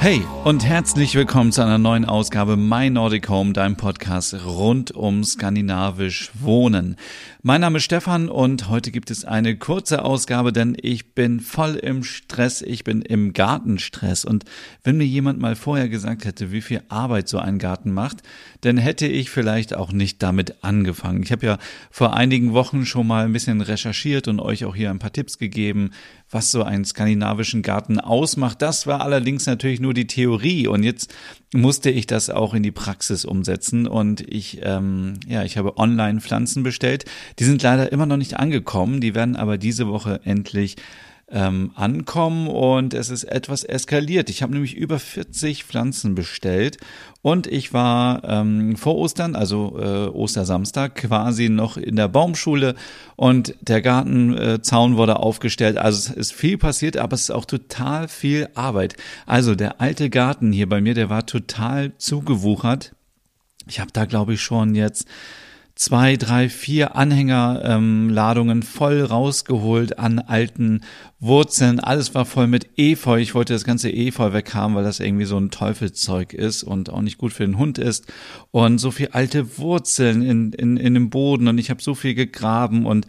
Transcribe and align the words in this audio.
Hey 0.00 0.24
und 0.44 0.64
herzlich 0.64 1.16
willkommen 1.16 1.50
zu 1.50 1.60
einer 1.60 1.76
neuen 1.76 2.04
Ausgabe 2.04 2.56
My 2.56 2.88
Nordic 2.88 3.28
Home, 3.28 3.52
deinem 3.52 3.76
Podcast 3.76 4.32
rund 4.46 4.92
um 4.92 5.24
skandinavisch 5.24 6.30
Wohnen. 6.38 6.94
Mein 7.42 7.60
Name 7.60 7.78
ist 7.78 7.84
Stefan 7.84 8.28
und 8.28 8.68
heute 8.68 8.90
gibt 8.92 9.10
es 9.10 9.24
eine 9.24 9.56
kurze 9.56 10.04
Ausgabe, 10.04 10.52
denn 10.52 10.76
ich 10.80 11.14
bin 11.14 11.40
voll 11.40 11.74
im 11.76 12.04
Stress, 12.04 12.62
ich 12.62 12.84
bin 12.84 13.02
im 13.02 13.32
Gartenstress 13.32 14.24
und 14.24 14.44
wenn 14.84 14.98
mir 14.98 15.06
jemand 15.06 15.40
mal 15.40 15.56
vorher 15.56 15.88
gesagt 15.88 16.24
hätte, 16.24 16.52
wie 16.52 16.60
viel 16.60 16.82
Arbeit 16.88 17.28
so 17.28 17.38
ein 17.38 17.58
Garten 17.58 17.92
macht, 17.92 18.22
dann 18.60 18.76
hätte 18.76 19.06
ich 19.06 19.30
vielleicht 19.30 19.74
auch 19.74 19.92
nicht 19.92 20.22
damit 20.22 20.62
angefangen. 20.62 21.22
Ich 21.22 21.32
habe 21.32 21.46
ja 21.46 21.58
vor 21.90 22.14
einigen 22.14 22.52
Wochen 22.52 22.86
schon 22.86 23.06
mal 23.06 23.24
ein 23.24 23.32
bisschen 23.32 23.60
recherchiert 23.60 24.28
und 24.28 24.40
euch 24.40 24.64
auch 24.64 24.76
hier 24.76 24.90
ein 24.90 24.98
paar 24.98 25.12
Tipps 25.12 25.38
gegeben, 25.38 25.90
was 26.30 26.50
so 26.50 26.62
einen 26.62 26.84
skandinavischen 26.84 27.62
Garten 27.62 28.00
ausmacht. 28.00 28.62
Das 28.62 28.86
war 28.86 29.00
allerdings 29.00 29.46
natürlich 29.46 29.80
nur 29.80 29.87
die 29.92 30.06
Theorie. 30.06 30.66
Und 30.66 30.82
jetzt 30.82 31.14
musste 31.54 31.90
ich 31.90 32.06
das 32.06 32.30
auch 32.30 32.54
in 32.54 32.62
die 32.62 32.72
Praxis 32.72 33.24
umsetzen. 33.24 33.86
Und 33.86 34.20
ich, 34.20 34.60
ähm, 34.62 35.14
ja, 35.26 35.44
ich 35.44 35.56
habe 35.56 35.78
online 35.78 36.20
Pflanzen 36.20 36.62
bestellt. 36.62 37.04
Die 37.38 37.44
sind 37.44 37.62
leider 37.62 37.90
immer 37.92 38.06
noch 38.06 38.16
nicht 38.16 38.38
angekommen, 38.38 39.00
die 39.00 39.14
werden 39.14 39.36
aber 39.36 39.58
diese 39.58 39.88
Woche 39.88 40.20
endlich 40.24 40.76
ähm, 41.30 41.72
ankommen 41.74 42.48
und 42.48 42.94
es 42.94 43.10
ist 43.10 43.24
etwas 43.24 43.64
eskaliert. 43.64 44.30
Ich 44.30 44.42
habe 44.42 44.52
nämlich 44.52 44.74
über 44.74 44.98
40 44.98 45.64
Pflanzen 45.64 46.14
bestellt 46.14 46.78
und 47.20 47.46
ich 47.46 47.72
war 47.72 48.24
ähm, 48.24 48.76
vor 48.76 48.96
Ostern, 48.96 49.36
also 49.36 49.78
äh, 49.78 50.08
Ostersamstag, 50.08 50.94
quasi 50.94 51.48
noch 51.48 51.76
in 51.76 51.96
der 51.96 52.08
Baumschule 52.08 52.74
und 53.16 53.54
der 53.60 53.82
Gartenzaun 53.82 54.94
äh, 54.94 54.96
wurde 54.96 55.18
aufgestellt. 55.18 55.76
Also 55.76 55.98
es 55.98 56.16
ist 56.16 56.32
viel 56.32 56.56
passiert, 56.56 56.96
aber 56.96 57.14
es 57.14 57.22
ist 57.22 57.30
auch 57.30 57.44
total 57.44 58.08
viel 58.08 58.48
Arbeit. 58.54 58.96
Also 59.26 59.54
der 59.54 59.80
alte 59.80 60.08
Garten 60.10 60.52
hier 60.52 60.68
bei 60.68 60.80
mir, 60.80 60.94
der 60.94 61.10
war 61.10 61.26
total 61.26 61.92
zugewuchert. 61.98 62.94
Ich 63.66 63.80
habe 63.80 63.92
da, 63.92 64.06
glaube 64.06 64.34
ich, 64.34 64.40
schon 64.40 64.74
jetzt 64.74 65.06
zwei, 65.78 66.16
drei, 66.16 66.48
vier 66.48 66.96
Anhängerladungen 66.96 68.58
ähm, 68.58 68.62
voll 68.62 69.00
rausgeholt 69.00 70.00
an 70.00 70.18
alten 70.18 70.80
Wurzeln. 71.20 71.78
Alles 71.78 72.16
war 72.16 72.24
voll 72.24 72.48
mit 72.48 72.68
Efeu. 72.76 73.20
Ich 73.20 73.36
wollte 73.36 73.52
das 73.52 73.62
ganze 73.62 73.88
Efeu 73.88 74.32
weghaben, 74.32 74.74
weil 74.74 74.82
das 74.82 74.98
irgendwie 74.98 75.24
so 75.24 75.38
ein 75.38 75.52
Teufelszeug 75.52 76.32
ist 76.34 76.64
und 76.64 76.90
auch 76.90 77.00
nicht 77.00 77.16
gut 77.16 77.32
für 77.32 77.46
den 77.46 77.58
Hund 77.58 77.78
ist. 77.78 78.12
Und 78.50 78.78
so 78.78 78.90
viel 78.90 79.10
alte 79.12 79.56
Wurzeln 79.58 80.22
in, 80.22 80.52
in, 80.52 80.76
in 80.76 80.94
dem 80.94 81.10
Boden 81.10 81.46
und 81.46 81.58
ich 81.58 81.70
habe 81.70 81.80
so 81.80 81.94
viel 81.94 82.14
gegraben 82.14 82.84
und 82.84 83.06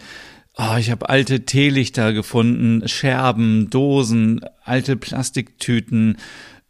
Oh, 0.61 0.75
ich 0.77 0.91
habe 0.91 1.07
alte 1.07 1.45
Teelichter 1.45 2.11
gefunden, 2.11 2.85
Scherben, 2.85 3.69
Dosen, 3.69 4.41
alte 4.65 4.97
Plastiktüten, 4.97 6.17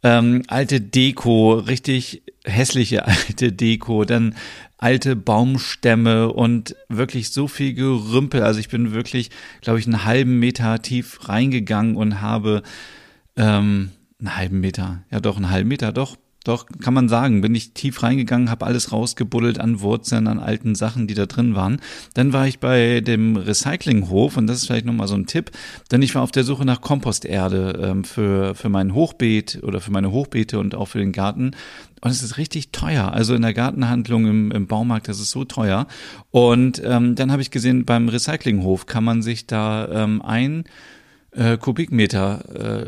ähm, 0.04 0.42
alte 0.46 0.80
Deko, 0.80 1.54
richtig 1.54 2.22
hässliche 2.44 3.06
alte 3.06 3.52
Deko, 3.52 4.04
dann 4.04 4.36
alte 4.80 5.14
Baumstämme 5.14 6.32
und 6.32 6.74
wirklich 6.88 7.30
so 7.30 7.48
viel 7.48 7.74
Gerümpel. 7.74 8.42
Also 8.42 8.60
ich 8.60 8.70
bin 8.70 8.92
wirklich, 8.92 9.30
glaube 9.60 9.78
ich, 9.78 9.86
einen 9.86 10.04
halben 10.04 10.38
Meter 10.38 10.80
tief 10.80 11.28
reingegangen 11.28 11.96
und 11.96 12.22
habe 12.22 12.62
ähm, 13.36 13.90
einen 14.18 14.36
halben 14.36 14.60
Meter, 14.60 15.02
ja 15.10 15.20
doch, 15.20 15.36
einen 15.36 15.50
halben 15.50 15.68
Meter, 15.68 15.92
doch, 15.92 16.16
doch, 16.44 16.66
kann 16.80 16.94
man 16.94 17.08
sagen, 17.08 17.42
bin 17.42 17.54
ich 17.54 17.74
tief 17.74 18.02
reingegangen, 18.02 18.50
habe 18.50 18.64
alles 18.64 18.92
rausgebuddelt 18.92 19.60
an 19.60 19.80
Wurzeln, 19.80 20.26
an 20.26 20.38
alten 20.38 20.74
Sachen, 20.74 21.06
die 21.06 21.14
da 21.14 21.26
drin 21.26 21.54
waren. 21.54 21.80
Dann 22.14 22.32
war 22.32 22.46
ich 22.46 22.60
bei 22.60 23.02
dem 23.02 23.36
Recyclinghof 23.36 24.38
und 24.38 24.46
das 24.46 24.58
ist 24.58 24.66
vielleicht 24.66 24.86
nochmal 24.86 25.08
so 25.08 25.16
ein 25.16 25.26
Tipp, 25.26 25.50
denn 25.90 26.00
ich 26.00 26.14
war 26.14 26.22
auf 26.22 26.32
der 26.32 26.44
Suche 26.44 26.64
nach 26.64 26.80
Komposterde 26.80 27.78
ähm, 27.82 28.04
für, 28.04 28.54
für 28.54 28.70
mein 28.70 28.94
Hochbeet 28.94 29.60
oder 29.62 29.80
für 29.80 29.90
meine 29.90 30.12
Hochbeete 30.12 30.58
und 30.58 30.74
auch 30.74 30.86
für 30.86 30.98
den 30.98 31.12
Garten. 31.12 31.50
Und 32.00 32.10
es 32.10 32.22
ist 32.22 32.38
richtig 32.38 32.72
teuer. 32.72 33.12
Also 33.12 33.34
in 33.34 33.42
der 33.42 33.52
Gartenhandlung 33.52 34.26
im, 34.26 34.50
im 34.52 34.66
Baumarkt, 34.66 35.08
das 35.08 35.20
ist 35.20 35.32
so 35.32 35.44
teuer. 35.44 35.86
Und 36.30 36.80
ähm, 36.82 37.14
dann 37.14 37.30
habe 37.30 37.42
ich 37.42 37.50
gesehen, 37.50 37.84
beim 37.84 38.08
Recyclinghof 38.08 38.86
kann 38.86 39.04
man 39.04 39.20
sich 39.20 39.46
da 39.46 39.86
ähm, 39.88 40.22
ein 40.22 40.64
äh, 41.32 41.56
Kubikmeter, 41.56 42.44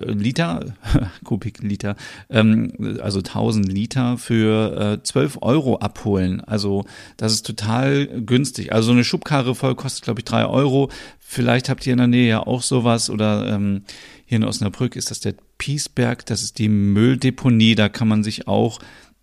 äh, 0.07 0.11
Liter, 0.13 0.75
Kubikliter, 1.25 1.97
ähm, 2.31 2.99
also 3.01 3.21
1000 3.21 3.73
Liter 3.73 4.19
für 4.19 4.99
äh, 5.01 5.03
12 5.03 5.39
Euro 5.43 5.79
abholen. 5.79 6.41
Also 6.41 6.85
das 7.17 7.33
ist 7.33 7.47
total 7.47 8.07
günstig. 8.07 8.73
Also 8.73 8.87
so 8.87 8.93
eine 8.93 9.05
Schubkarre 9.05 9.55
voll 9.55 9.75
kostet, 9.75 10.05
glaube 10.05 10.21
ich, 10.21 10.25
drei 10.25 10.47
Euro. 10.47 10.91
Vielleicht 11.19 11.69
habt 11.69 11.87
ihr 11.87 11.93
in 11.93 11.99
der 11.99 12.09
Nähe 12.09 12.29
ja 12.29 12.47
auch 12.47 12.63
sowas 12.63 13.11
oder 13.11 13.49
ähm, 13.49 13.83
hier 14.27 14.37
in 14.37 14.45
Osnabrück 14.45 14.97
ist 14.97 15.11
das 15.11 15.21
der 15.21 15.35
Piesberg, 15.59 16.27
das 16.27 16.43
ist 16.43 16.59
die 16.59 16.69
Mülldeponie, 16.69 17.75
da 17.75 17.89
kann 17.89 18.09
man 18.09 18.25
sich 18.25 18.49
auch 18.49 18.81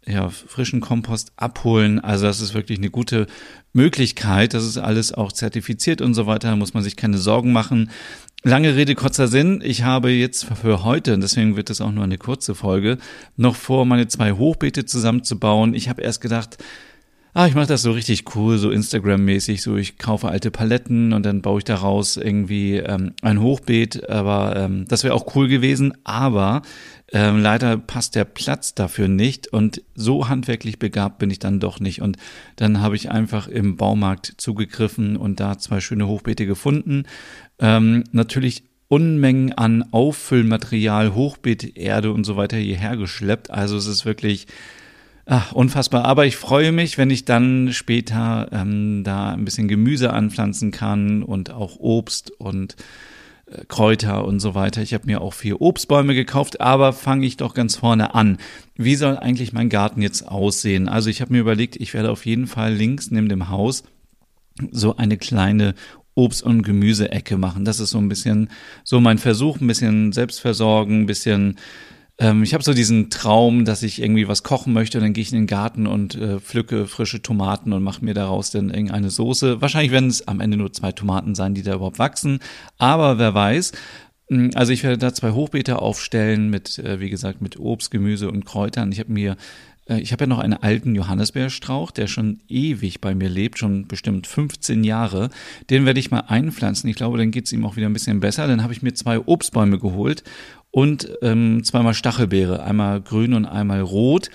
ja, 0.07 0.29
frischen 0.29 0.81
Kompost 0.81 1.31
abholen. 1.35 1.99
Also 1.99 2.25
das 2.25 2.41
ist 2.41 2.53
wirklich 2.53 2.79
eine 2.79 2.89
gute 2.89 3.27
Möglichkeit. 3.73 4.53
Das 4.53 4.65
ist 4.65 4.77
alles 4.77 5.13
auch 5.13 5.31
zertifiziert 5.31 6.01
und 6.01 6.13
so 6.13 6.25
weiter. 6.25 6.49
Da 6.49 6.55
muss 6.55 6.73
man 6.73 6.83
sich 6.83 6.95
keine 6.95 7.17
Sorgen 7.17 7.51
machen. 7.51 7.91
Lange 8.43 8.73
Rede, 8.73 8.95
kurzer 8.95 9.27
Sinn. 9.27 9.61
Ich 9.61 9.83
habe 9.83 10.11
jetzt 10.11 10.45
für 10.45 10.85
heute, 10.85 11.13
und 11.13 11.19
deswegen 11.19 11.57
wird 11.57 11.69
es 11.69 11.81
auch 11.81 11.91
nur 11.91 12.05
eine 12.05 12.17
kurze 12.17 12.55
Folge, 12.55 12.97
noch 13.35 13.57
vor, 13.57 13.85
meine 13.85 14.07
zwei 14.07 14.31
Hochbeete 14.31 14.85
zusammenzubauen. 14.85 15.73
Ich 15.73 15.89
habe 15.89 16.01
erst 16.01 16.21
gedacht, 16.21 16.57
ah, 17.33 17.47
ich 17.47 17.55
mache 17.55 17.67
das 17.67 17.81
so 17.81 17.91
richtig 17.91 18.33
cool, 18.35 18.57
so 18.57 18.71
Instagram-mäßig, 18.71 19.61
so 19.61 19.75
ich 19.75 19.97
kaufe 19.97 20.29
alte 20.29 20.51
Paletten 20.51 21.11
und 21.11 21.25
dann 21.25 21.41
baue 21.41 21.57
ich 21.57 21.65
daraus 21.65 22.15
irgendwie 22.15 22.77
ähm, 22.77 23.11
ein 23.21 23.41
Hochbeet. 23.41 24.09
Aber 24.09 24.55
ähm, 24.55 24.85
das 24.87 25.03
wäre 25.03 25.15
auch 25.15 25.35
cool 25.35 25.49
gewesen. 25.49 25.93
Aber 26.05 26.61
ähm, 27.11 27.41
leider 27.41 27.77
passt 27.77 28.15
der 28.15 28.25
Platz 28.25 28.73
dafür 28.73 29.09
nicht 29.09 29.47
und 29.47 29.81
so 29.95 30.29
handwerklich 30.29 30.79
begabt 30.79 31.19
bin 31.19 31.29
ich 31.29 31.39
dann 31.39 31.59
doch 31.59 31.81
nicht. 31.81 32.01
Und 32.01 32.15
dann 32.55 32.79
habe 32.79 32.95
ich 32.95 33.11
einfach 33.11 33.49
im 33.49 33.75
Baumarkt 33.75 34.35
zugegriffen 34.37 35.17
und 35.17 35.41
da 35.41 35.57
zwei 35.57 35.81
schöne 35.81 36.07
Hochbeete 36.07 36.45
gefunden. 36.45 37.03
Ähm, 37.59 38.03
natürlich 38.11 38.63
Unmengen 38.87 39.53
an 39.53 39.85
Auffüllmaterial, 39.91 41.13
Hochbeeterde 41.13 42.11
und 42.11 42.23
so 42.23 42.37
weiter 42.37 42.57
hierher 42.57 42.97
geschleppt. 42.97 43.51
Also 43.51 43.77
es 43.77 43.85
ist 43.85 44.05
wirklich 44.05 44.47
ach, 45.25 45.51
unfassbar. 45.51 46.05
Aber 46.05 46.25
ich 46.25 46.37
freue 46.37 46.71
mich, 46.71 46.97
wenn 46.97 47.11
ich 47.11 47.25
dann 47.25 47.71
später 47.71 48.49
ähm, 48.51 49.03
da 49.03 49.31
ein 49.31 49.45
bisschen 49.45 49.67
Gemüse 49.67 50.11
anpflanzen 50.11 50.71
kann 50.71 51.21
und 51.21 51.51
auch 51.51 51.77
Obst 51.79 52.31
und 52.31 52.75
Kräuter 53.67 54.25
und 54.25 54.39
so 54.39 54.53
weiter. 54.53 54.81
Ich 54.81 54.93
habe 54.93 55.07
mir 55.07 55.21
auch 55.21 55.33
vier 55.33 55.61
Obstbäume 55.61 56.13
gekauft, 56.13 56.61
aber 56.61 56.93
fange 56.93 57.25
ich 57.25 57.37
doch 57.37 57.53
ganz 57.53 57.77
vorne 57.77 58.13
an. 58.13 58.37
Wie 58.75 58.95
soll 58.95 59.17
eigentlich 59.17 59.53
mein 59.53 59.69
Garten 59.69 60.01
jetzt 60.01 60.27
aussehen? 60.27 60.87
Also 60.87 61.09
ich 61.09 61.21
habe 61.21 61.33
mir 61.33 61.39
überlegt, 61.39 61.75
ich 61.75 61.93
werde 61.93 62.11
auf 62.11 62.25
jeden 62.25 62.47
Fall 62.47 62.73
links 62.73 63.09
neben 63.11 63.29
dem 63.29 63.49
Haus 63.49 63.83
so 64.71 64.97
eine 64.97 65.17
kleine 65.17 65.73
Obst- 66.19 66.43
und 66.43 66.63
Gemüseecke 66.63 67.37
machen. 67.37 67.65
Das 67.65 67.79
ist 67.79 67.91
so 67.91 67.97
ein 67.97 68.09
bisschen 68.09 68.49
so 68.83 68.99
mein 68.99 69.17
Versuch, 69.17 69.59
ein 69.61 69.67
bisschen 69.67 70.11
Selbstversorgen, 70.11 71.01
ein 71.01 71.05
bisschen 71.05 71.55
ähm, 72.19 72.43
ich 72.43 72.53
habe 72.53 72.63
so 72.63 72.73
diesen 72.73 73.09
Traum, 73.09 73.63
dass 73.65 73.81
ich 73.81 74.01
irgendwie 74.01 74.27
was 74.27 74.43
kochen 74.43 74.73
möchte, 74.73 74.97
und 74.97 75.05
dann 75.05 75.13
gehe 75.13 75.21
ich 75.21 75.31
in 75.31 75.39
den 75.39 75.47
Garten 75.47 75.87
und 75.87 76.15
äh, 76.15 76.39
pflücke 76.39 76.85
frische 76.85 77.21
Tomaten 77.21 77.71
und 77.71 77.81
mache 77.81 78.03
mir 78.03 78.13
daraus 78.13 78.51
dann 78.51 78.69
irgendeine 78.69 79.09
Soße. 79.09 79.61
Wahrscheinlich 79.61 79.91
werden 79.91 80.09
es 80.09 80.27
am 80.27 80.41
Ende 80.41 80.57
nur 80.57 80.73
zwei 80.73 80.91
Tomaten 80.91 81.33
sein, 81.33 81.53
die 81.53 81.63
da 81.63 81.75
überhaupt 81.75 81.99
wachsen, 81.99 82.39
aber 82.77 83.17
wer 83.17 83.33
weiß. 83.33 83.71
Hm, 84.29 84.51
also 84.55 84.71
ich 84.71 84.83
werde 84.83 84.97
da 84.97 85.13
zwei 85.13 85.31
Hochbeete 85.31 85.79
aufstellen 85.79 86.49
mit, 86.49 86.79
äh, 86.79 86.99
wie 86.99 87.09
gesagt, 87.09 87.41
mit 87.41 87.59
Obst, 87.59 87.91
Gemüse 87.91 88.29
und 88.29 88.45
Kräutern. 88.45 88.91
Ich 88.91 88.99
habe 88.99 89.11
mir 89.11 89.35
äh, 89.89 89.99
ich 89.99 90.11
habe 90.11 90.23
ja 90.23 90.27
noch 90.27 90.39
einen 90.39 90.53
alten 90.53 90.95
Johannisbeerstrauch, 90.95 91.91
der 91.91 92.07
schon 92.07 92.39
ewig 92.47 93.01
bei 93.01 93.15
mir 93.15 93.29
lebt, 93.29 93.57
schon 93.57 93.87
bestimmt 93.87 94.27
15 94.27 94.83
Jahre. 94.83 95.29
Den 95.69 95.85
werde 95.85 95.99
ich 95.99 96.11
mal 96.11 96.23
einpflanzen. 96.27 96.89
Ich 96.89 96.95
glaube, 96.95 97.17
dann 97.17 97.31
geht 97.31 97.47
es 97.47 97.53
ihm 97.53 97.65
auch 97.65 97.75
wieder 97.75 97.87
ein 97.87 97.93
bisschen 97.93 98.19
besser. 98.19 98.47
Dann 98.47 98.63
habe 98.63 98.73
ich 98.73 98.81
mir 98.81 98.93
zwei 98.93 99.19
Obstbäume 99.19 99.79
geholt 99.79 100.23
und 100.71 101.09
ähm, 101.21 101.63
zweimal 101.63 101.95
Stachelbeere, 101.95 102.63
einmal 102.63 103.01
grün 103.01 103.33
und 103.33 103.45
einmal 103.45 103.81
rot. 103.81 104.29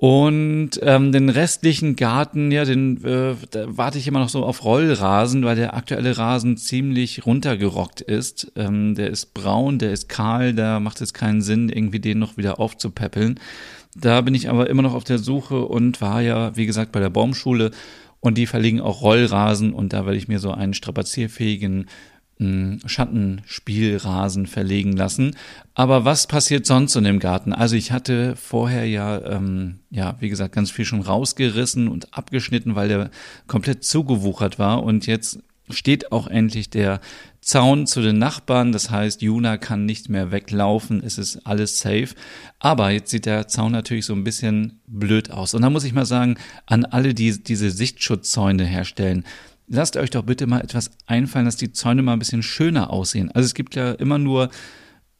Und 0.00 0.78
ähm, 0.82 1.10
den 1.10 1.28
restlichen 1.28 1.96
Garten, 1.96 2.52
ja, 2.52 2.64
den 2.64 3.04
äh, 3.04 3.34
da 3.50 3.76
warte 3.76 3.98
ich 3.98 4.06
immer 4.06 4.20
noch 4.20 4.28
so 4.28 4.44
auf 4.44 4.62
Rollrasen, 4.62 5.44
weil 5.44 5.56
der 5.56 5.74
aktuelle 5.74 6.16
Rasen 6.16 6.56
ziemlich 6.56 7.26
runtergerockt 7.26 8.00
ist. 8.00 8.52
Ähm, 8.54 8.94
der 8.94 9.10
ist 9.10 9.34
braun, 9.34 9.80
der 9.80 9.90
ist 9.90 10.08
kahl, 10.08 10.54
da 10.54 10.78
macht 10.78 11.00
es 11.00 11.14
keinen 11.14 11.42
Sinn, 11.42 11.68
irgendwie 11.68 11.98
den 11.98 12.20
noch 12.20 12.36
wieder 12.36 12.60
aufzupäppeln. 12.60 13.40
Da 13.96 14.20
bin 14.20 14.36
ich 14.36 14.48
aber 14.48 14.70
immer 14.70 14.82
noch 14.82 14.94
auf 14.94 15.02
der 15.02 15.18
Suche 15.18 15.64
und 15.64 16.00
war 16.00 16.20
ja, 16.20 16.56
wie 16.56 16.66
gesagt, 16.66 16.92
bei 16.92 17.00
der 17.00 17.10
Baumschule 17.10 17.72
und 18.20 18.38
die 18.38 18.46
verlegen 18.46 18.80
auch 18.80 19.02
Rollrasen 19.02 19.72
und 19.72 19.92
da 19.92 20.06
werde 20.06 20.18
ich 20.18 20.28
mir 20.28 20.38
so 20.38 20.52
einen 20.52 20.74
strapazierfähigen 20.74 21.86
Schattenspielrasen 22.86 24.46
verlegen 24.46 24.92
lassen. 24.92 25.36
Aber 25.74 26.04
was 26.04 26.26
passiert 26.26 26.66
sonst 26.66 26.94
in 26.94 27.04
dem 27.04 27.18
Garten? 27.18 27.52
Also 27.52 27.74
ich 27.74 27.90
hatte 27.90 28.36
vorher 28.36 28.86
ja, 28.86 29.20
ähm, 29.24 29.80
ja, 29.90 30.16
wie 30.20 30.28
gesagt, 30.28 30.54
ganz 30.54 30.70
viel 30.70 30.84
schon 30.84 31.00
rausgerissen 31.00 31.88
und 31.88 32.14
abgeschnitten, 32.16 32.74
weil 32.76 32.88
der 32.88 33.10
komplett 33.46 33.84
zugewuchert 33.84 34.58
war. 34.58 34.84
Und 34.84 35.06
jetzt 35.06 35.40
steht 35.70 36.12
auch 36.12 36.28
endlich 36.28 36.70
der 36.70 37.00
Zaun 37.40 37.86
zu 37.86 38.02
den 38.02 38.18
Nachbarn. 38.18 38.72
Das 38.72 38.90
heißt, 38.90 39.22
Juna 39.22 39.56
kann 39.56 39.84
nicht 39.84 40.08
mehr 40.08 40.30
weglaufen. 40.30 41.02
Es 41.02 41.18
ist 41.18 41.46
alles 41.46 41.80
safe. 41.80 42.08
Aber 42.58 42.90
jetzt 42.90 43.10
sieht 43.10 43.26
der 43.26 43.48
Zaun 43.48 43.72
natürlich 43.72 44.06
so 44.06 44.14
ein 44.14 44.24
bisschen 44.24 44.80
blöd 44.86 45.30
aus. 45.30 45.54
Und 45.54 45.62
da 45.62 45.70
muss 45.70 45.84
ich 45.84 45.92
mal 45.92 46.06
sagen, 46.06 46.36
an 46.66 46.84
alle, 46.84 47.14
die 47.14 47.42
diese 47.42 47.70
Sichtschutzzäune 47.70 48.64
herstellen, 48.64 49.24
lasst 49.68 49.96
euch 49.96 50.10
doch 50.10 50.24
bitte 50.24 50.46
mal 50.46 50.60
etwas 50.60 50.90
einfallen, 51.06 51.44
dass 51.44 51.56
die 51.56 51.72
Zäune 51.72 52.02
mal 52.02 52.14
ein 52.14 52.18
bisschen 52.18 52.42
schöner 52.42 52.90
aussehen. 52.90 53.30
Also 53.30 53.46
es 53.46 53.54
gibt 53.54 53.74
ja 53.74 53.92
immer 53.92 54.18
nur 54.18 54.50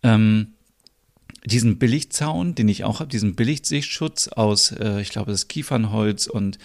ähm, 0.03 0.55
diesen 1.45 1.79
Billigzaun, 1.79 2.55
den 2.55 2.69
ich 2.69 2.85
auch 2.85 3.01
habe, 3.01 3.11
diesen 3.11 3.35
Billigsichtschutz 3.35 4.29
aus, 4.29 4.73
äh, 4.73 5.01
ich 5.01 5.11
glaube, 5.11 5.31
das 5.31 5.43
ist 5.43 5.49
Kiefernholz 5.49 6.27
und 6.27 6.59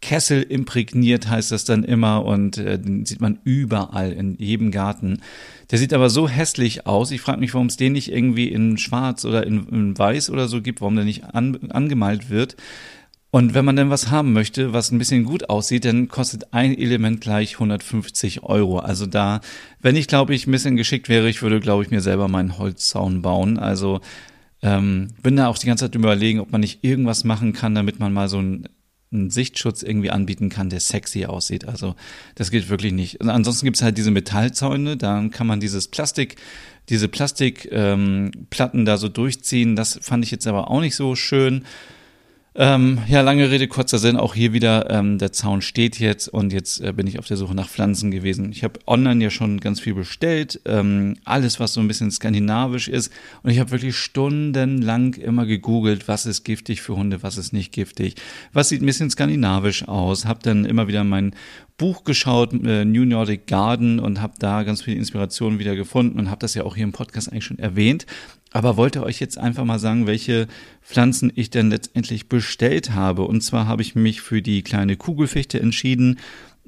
Kessel 0.00 0.42
imprägniert 0.42 1.28
heißt 1.30 1.50
das 1.50 1.64
dann 1.64 1.82
immer 1.82 2.26
und 2.26 2.58
äh, 2.58 2.78
den 2.78 3.06
sieht 3.06 3.22
man 3.22 3.38
überall 3.44 4.12
in 4.12 4.36
jedem 4.36 4.70
Garten. 4.70 5.22
Der 5.70 5.78
sieht 5.78 5.94
aber 5.94 6.10
so 6.10 6.28
hässlich 6.28 6.86
aus. 6.86 7.10
Ich 7.10 7.22
frage 7.22 7.40
mich, 7.40 7.54
warum 7.54 7.68
es 7.68 7.78
den 7.78 7.94
nicht 7.94 8.12
irgendwie 8.12 8.48
in 8.48 8.76
Schwarz 8.76 9.24
oder 9.24 9.46
in, 9.46 9.66
in 9.68 9.98
Weiß 9.98 10.28
oder 10.28 10.46
so 10.46 10.60
gibt, 10.60 10.82
warum 10.82 10.96
der 10.96 11.06
nicht 11.06 11.24
an, 11.34 11.70
angemalt 11.70 12.28
wird. 12.28 12.56
Und 13.34 13.52
wenn 13.52 13.64
man 13.64 13.74
denn 13.74 13.90
was 13.90 14.12
haben 14.12 14.32
möchte, 14.32 14.72
was 14.72 14.92
ein 14.92 14.98
bisschen 14.98 15.24
gut 15.24 15.50
aussieht, 15.50 15.84
dann 15.86 16.06
kostet 16.06 16.54
ein 16.54 16.72
Element 16.78 17.20
gleich 17.20 17.54
150 17.54 18.44
Euro. 18.44 18.78
Also 18.78 19.06
da, 19.06 19.40
wenn 19.80 19.96
ich 19.96 20.06
glaube 20.06 20.36
ich 20.36 20.46
ein 20.46 20.52
bisschen 20.52 20.76
geschickt 20.76 21.08
wäre, 21.08 21.28
ich 21.28 21.42
würde 21.42 21.58
glaube 21.58 21.82
ich 21.82 21.90
mir 21.90 22.00
selber 22.00 22.28
meinen 22.28 22.58
Holzzaun 22.58 23.22
bauen. 23.22 23.58
Also 23.58 24.00
ähm, 24.62 25.08
bin 25.20 25.34
da 25.34 25.48
auch 25.48 25.58
die 25.58 25.66
ganze 25.66 25.86
Zeit 25.86 25.96
überlegen, 25.96 26.38
ob 26.38 26.52
man 26.52 26.60
nicht 26.60 26.84
irgendwas 26.84 27.24
machen 27.24 27.52
kann, 27.52 27.74
damit 27.74 27.98
man 27.98 28.12
mal 28.12 28.28
so 28.28 28.38
einen, 28.38 28.68
einen 29.12 29.30
Sichtschutz 29.30 29.82
irgendwie 29.82 30.12
anbieten 30.12 30.48
kann, 30.48 30.70
der 30.70 30.78
sexy 30.78 31.24
aussieht. 31.24 31.66
Also 31.66 31.96
das 32.36 32.52
geht 32.52 32.68
wirklich 32.68 32.92
nicht. 32.92 33.20
Und 33.20 33.30
ansonsten 33.30 33.66
gibt's 33.66 33.82
halt 33.82 33.98
diese 33.98 34.12
Metallzäune, 34.12 34.96
da 34.96 35.26
kann 35.32 35.48
man 35.48 35.58
dieses 35.58 35.88
Plastik 35.88 36.36
diese 36.88 37.08
Plastikplatten 37.08 38.78
ähm, 38.78 38.84
da 38.84 38.96
so 38.96 39.08
durchziehen. 39.08 39.74
Das 39.74 39.98
fand 40.00 40.24
ich 40.24 40.30
jetzt 40.30 40.46
aber 40.46 40.70
auch 40.70 40.80
nicht 40.80 40.94
so 40.94 41.16
schön. 41.16 41.64
Ähm, 42.56 43.00
ja, 43.08 43.20
lange 43.20 43.50
Rede, 43.50 43.66
kurzer 43.66 43.98
Sinn. 43.98 44.16
Auch 44.16 44.32
hier 44.32 44.52
wieder, 44.52 44.88
ähm, 44.88 45.18
der 45.18 45.32
Zaun 45.32 45.60
steht 45.60 45.98
jetzt 45.98 46.28
und 46.28 46.52
jetzt 46.52 46.80
äh, 46.80 46.92
bin 46.92 47.08
ich 47.08 47.18
auf 47.18 47.26
der 47.26 47.36
Suche 47.36 47.54
nach 47.54 47.68
Pflanzen 47.68 48.12
gewesen. 48.12 48.52
Ich 48.52 48.62
habe 48.62 48.78
online 48.86 49.24
ja 49.24 49.30
schon 49.30 49.58
ganz 49.58 49.80
viel 49.80 49.94
bestellt, 49.94 50.60
ähm, 50.64 51.16
alles, 51.24 51.58
was 51.58 51.72
so 51.72 51.80
ein 51.80 51.88
bisschen 51.88 52.12
skandinavisch 52.12 52.86
ist. 52.86 53.12
Und 53.42 53.50
ich 53.50 53.58
habe 53.58 53.72
wirklich 53.72 53.96
stundenlang 53.96 55.14
immer 55.14 55.46
gegoogelt, 55.46 56.06
was 56.06 56.26
ist 56.26 56.44
giftig 56.44 56.80
für 56.80 56.94
Hunde, 56.94 57.24
was 57.24 57.38
ist 57.38 57.52
nicht 57.52 57.72
giftig, 57.72 58.14
was 58.52 58.68
sieht 58.68 58.82
ein 58.82 58.86
bisschen 58.86 59.10
skandinavisch 59.10 59.88
aus. 59.88 60.24
Habe 60.24 60.38
dann 60.44 60.64
immer 60.64 60.86
wieder 60.86 61.02
mein 61.02 61.34
Buch 61.76 62.04
geschaut, 62.04 62.52
äh, 62.52 62.84
New 62.84 63.04
Nordic 63.04 63.48
Garden, 63.48 63.98
und 63.98 64.22
habe 64.22 64.34
da 64.38 64.62
ganz 64.62 64.82
viel 64.82 64.96
Inspiration 64.96 65.58
wieder 65.58 65.74
gefunden 65.74 66.20
und 66.20 66.30
habe 66.30 66.38
das 66.38 66.54
ja 66.54 66.62
auch 66.62 66.76
hier 66.76 66.84
im 66.84 66.92
Podcast 66.92 67.32
eigentlich 67.32 67.46
schon 67.46 67.58
erwähnt 67.58 68.06
aber 68.54 68.76
wollte 68.76 69.02
euch 69.02 69.18
jetzt 69.18 69.36
einfach 69.36 69.64
mal 69.64 69.80
sagen, 69.80 70.06
welche 70.06 70.46
Pflanzen 70.80 71.32
ich 71.34 71.50
denn 71.50 71.70
letztendlich 71.70 72.28
bestellt 72.28 72.92
habe. 72.92 73.22
Und 73.22 73.40
zwar 73.40 73.66
habe 73.66 73.82
ich 73.82 73.96
mich 73.96 74.20
für 74.20 74.42
die 74.42 74.62
kleine 74.62 74.96
Kugelfichte 74.96 75.58
entschieden. 75.58 76.20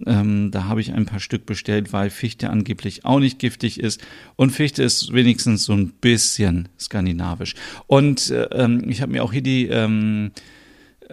Ähm, 0.05 0.51
da 0.51 0.65
habe 0.65 0.81
ich 0.81 0.93
ein 0.93 1.07
paar 1.07 1.21
Stück 1.21 1.47
bestellt, 1.47 1.93
weil 1.93 2.11
Fichte 2.11 2.51
angeblich 2.51 3.05
auch 3.05 3.21
nicht 3.21 3.39
giftig 3.39 3.79
ist. 3.79 4.05
Und 4.35 4.51
Fichte 4.51 4.83
ist 4.83 5.13
wenigstens 5.13 5.63
so 5.63 5.75
ein 5.75 5.91
bisschen 6.01 6.69
skandinavisch. 6.79 7.55
Und 7.87 8.31
äh, 8.33 8.49
ähm, 8.51 8.91
ich 8.91 9.01
habe 9.01 9.13
mir 9.13 9.23
auch 9.23 9.33
hier 9.33 9.43
die 9.43 9.69
ähm, 9.69 10.33
äh, 10.35 10.41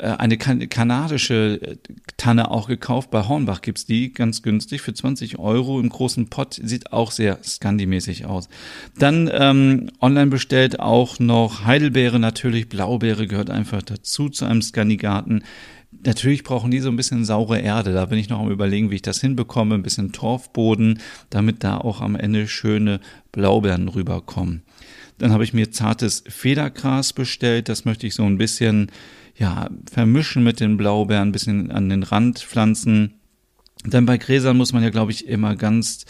eine 0.01 0.37
kan 0.37 0.67
kanadische 0.69 1.59
äh, 1.61 1.75
Tanne 2.17 2.51
auch 2.51 2.67
gekauft. 2.67 3.11
Bei 3.11 3.27
Hornbach 3.27 3.61
gibt's 3.61 3.85
die 3.85 4.11
ganz 4.11 4.41
günstig 4.41 4.81
für 4.81 4.93
20 4.93 5.39
Euro 5.39 5.79
im 5.79 5.89
großen 5.89 6.29
Pott. 6.29 6.59
Sieht 6.63 6.91
auch 6.91 7.11
sehr 7.11 7.43
Scandi-mäßig 7.43 8.25
aus. 8.25 8.49
Dann 8.97 9.29
ähm, 9.31 9.91
online 10.01 10.27
bestellt 10.27 10.79
auch 10.79 11.19
noch 11.19 11.65
Heidelbeere 11.65 12.19
natürlich. 12.19 12.69
Blaubeere 12.69 13.27
gehört 13.27 13.49
einfach 13.49 13.81
dazu 13.81 14.29
zu 14.29 14.45
einem 14.45 14.61
Scandi-Garten. 14.61 15.43
Natürlich 16.05 16.43
brauchen 16.43 16.71
die 16.71 16.79
so 16.79 16.89
ein 16.89 16.95
bisschen 16.95 17.23
saure 17.23 17.59
Erde. 17.59 17.93
Da 17.93 18.05
bin 18.05 18.17
ich 18.17 18.29
noch 18.29 18.39
am 18.39 18.49
überlegen, 18.49 18.89
wie 18.89 18.95
ich 18.95 19.01
das 19.03 19.21
hinbekomme. 19.21 19.75
Ein 19.75 19.83
bisschen 19.83 20.11
Torfboden, 20.11 20.99
damit 21.29 21.63
da 21.63 21.77
auch 21.77 22.01
am 22.01 22.15
Ende 22.15 22.47
schöne 22.47 22.99
Blaubeeren 23.31 23.87
rüberkommen. 23.87 24.63
Dann 25.19 25.31
habe 25.31 25.43
ich 25.43 25.53
mir 25.53 25.71
zartes 25.71 26.23
Federgras 26.27 27.13
bestellt. 27.13 27.69
Das 27.69 27.85
möchte 27.85 28.07
ich 28.07 28.15
so 28.15 28.23
ein 28.23 28.37
bisschen 28.37 28.91
ja, 29.35 29.69
vermischen 29.91 30.43
mit 30.43 30.59
den 30.59 30.77
Blaubeeren, 30.77 31.29
ein 31.29 31.31
bisschen 31.31 31.71
an 31.71 31.89
den 31.89 32.03
Rand 32.03 32.39
pflanzen. 32.39 33.15
Denn 33.85 34.05
bei 34.05 34.17
Gräsern 34.17 34.57
muss 34.57 34.73
man 34.73 34.83
ja, 34.83 34.89
glaube 34.89 35.11
ich, 35.11 35.27
immer 35.27 35.55
ganz 35.55 36.05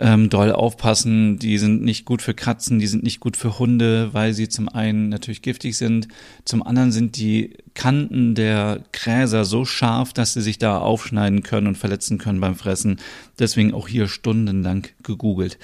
ähm, 0.00 0.30
doll 0.30 0.52
aufpassen. 0.52 1.38
Die 1.38 1.58
sind 1.58 1.82
nicht 1.82 2.04
gut 2.04 2.22
für 2.22 2.34
Katzen, 2.34 2.78
die 2.78 2.86
sind 2.86 3.02
nicht 3.02 3.20
gut 3.20 3.36
für 3.36 3.58
Hunde, 3.58 4.10
weil 4.12 4.32
sie 4.32 4.48
zum 4.48 4.68
einen 4.68 5.08
natürlich 5.08 5.42
giftig 5.42 5.76
sind, 5.76 6.08
zum 6.44 6.62
anderen 6.62 6.92
sind 6.92 7.16
die 7.16 7.54
Kanten 7.74 8.34
der 8.34 8.80
Gräser 8.92 9.44
so 9.44 9.64
scharf, 9.64 10.12
dass 10.12 10.32
sie 10.32 10.40
sich 10.40 10.58
da 10.58 10.78
aufschneiden 10.78 11.42
können 11.42 11.68
und 11.68 11.78
verletzen 11.78 12.18
können 12.18 12.40
beim 12.40 12.56
Fressen. 12.56 12.98
Deswegen 13.38 13.72
auch 13.72 13.86
hier 13.86 14.08
stundenlang 14.08 14.88
gegoogelt. 15.02 15.58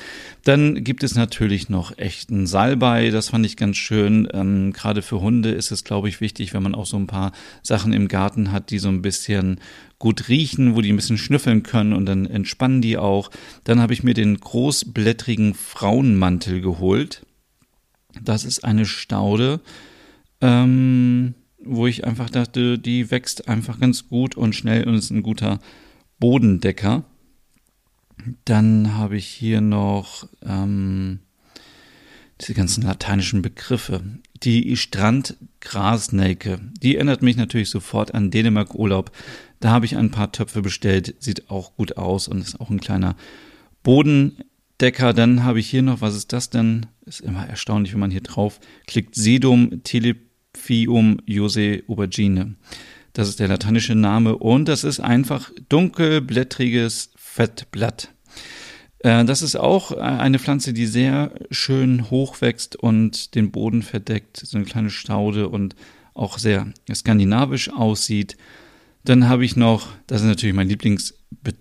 Dann 0.45 0.85
gibt 0.85 1.03
es 1.03 1.15
natürlich 1.15 1.69
noch 1.69 1.99
echten 1.99 2.47
Salbei, 2.47 3.11
das 3.11 3.31
fand 3.31 3.47
ich 3.47 3.57
ganz 3.57 3.77
schön. 3.77 4.29
Ähm, 4.33 4.73
Gerade 4.73 5.03
für 5.03 5.21
Hunde 5.21 5.51
ist 5.51 5.71
es, 5.71 5.85
glaube 5.85 6.09
ich, 6.09 6.21
wichtig, 6.21 6.55
wenn 6.55 6.63
man 6.63 6.75
auch 6.75 6.87
so 6.87 6.97
ein 6.97 7.07
paar 7.07 7.33
Sachen 7.63 7.93
im 7.93 8.09
Garten 8.09 8.53
hat, 8.53 8.71
die 8.71 8.79
so 8.79 8.89
ein 8.89 9.03
bisschen 9.03 9.59
gut 10.05 10.29
riechen, 10.29 10.77
wo 10.77 10.83
die 10.83 10.93
ein 10.93 10.97
bisschen 10.97 11.17
schnüffeln 11.17 11.63
können 11.63 11.95
und 11.95 12.05
dann 12.05 12.27
entspannen 12.27 12.83
die 12.83 12.99
auch. 12.99 13.31
Dann 13.65 13.81
habe 13.81 13.95
ich 13.95 14.03
mir 14.03 14.13
den 14.13 14.39
großblättrigen 14.39 15.55
Frauenmantel 15.55 16.61
geholt. 16.61 17.25
Das 18.23 18.45
ist 18.45 18.65
eine 18.65 18.85
Staude, 18.85 19.63
ähm, 20.43 21.33
wo 21.59 21.87
ich 21.87 22.05
einfach 22.05 22.29
dachte, 22.29 22.79
die 22.79 23.11
wächst 23.11 23.49
einfach 23.49 23.81
ganz 23.81 24.07
gut 24.07 24.37
und 24.37 24.55
schnell 24.55 24.87
und 24.87 24.95
ist 24.95 25.09
ein 25.09 25.23
guter 25.23 25.59
Bodendecker. 26.19 27.05
Dann 28.45 28.99
habe 28.99 29.17
ich 29.17 29.27
hier 29.27 29.63
noch 29.63 30.29
ähm, 30.43 31.21
diese 32.43 32.53
ganzen 32.53 32.83
lateinischen 32.83 33.41
Begriffe. 33.41 34.03
Die 34.43 34.77
Strandgrasnelke, 34.77 36.61
die 36.83 36.97
erinnert 36.97 37.23
mich 37.23 37.39
natürlich 37.39 37.71
sofort 37.71 38.13
an 38.13 38.31
Dänemark-Urlaub. 38.31 39.11
Da 39.65 39.71
habe 39.71 39.87
ich 39.87 39.97
ein 39.97 40.11
paar 40.11 40.31
Töpfe 40.31 40.61
bestellt, 40.61 41.15
sieht 41.21 41.49
auch 41.49 41.75
gut 41.75 41.97
aus 41.97 42.29
und 42.29 42.43
ist 42.43 42.61
auch 42.61 42.69
ein 42.69 42.83
kleiner 42.83 43.17
Bodendecker. 43.83 45.15
Dann 45.15 45.43
habe 45.43 45.59
ich 45.59 45.71
hier 45.71 45.81
noch, 45.81 46.03
was 46.03 46.15
ist 46.15 46.35
das 46.35 46.51
denn? 46.51 46.85
Ist 47.07 47.23
immer 47.23 47.49
erstaunlich, 47.49 47.95
wenn 47.95 48.01
man 48.01 48.11
hier 48.11 48.21
drauf 48.21 48.61
klickt. 48.87 49.15
Sedum 49.15 49.83
Telephium 49.83 51.17
Jose 51.25 51.83
Aubergine. 51.89 52.57
Das 53.15 53.27
ist 53.27 53.41
der 53.41 53.49
lateinische 53.49 53.95
Name 53.95 54.37
und 54.37 54.69
das 54.69 54.85
ist 54.85 55.01
einfach 55.01 55.51
dunkelblättriges 55.71 57.13
Fettblatt. 57.17 58.11
Äh, 58.99 59.25
das 59.25 59.41
ist 59.41 59.57
auch 59.57 59.93
eine 59.93 60.41
Pflanze, 60.41 60.75
die 60.75 60.85
sehr 60.85 61.33
schön 61.51 62.11
hoch 62.11 62.43
wächst 62.43 62.77
und 62.77 63.35
den 63.35 63.51
Boden 63.51 63.81
verdeckt, 63.81 64.37
so 64.37 64.59
eine 64.59 64.67
kleine 64.67 64.91
Staude 64.91 65.49
und 65.49 65.75
auch 66.13 66.37
sehr 66.37 66.67
skandinavisch 66.93 67.73
aussieht. 67.73 68.37
Dann 69.05 69.29
habe 69.29 69.45
ich 69.45 69.57
noch, 69.57 69.89
das 70.07 70.23
ist 70.23 70.27
natürlich 70.27 70.55
mein 70.55 70.69
Lieblings, 70.69 71.15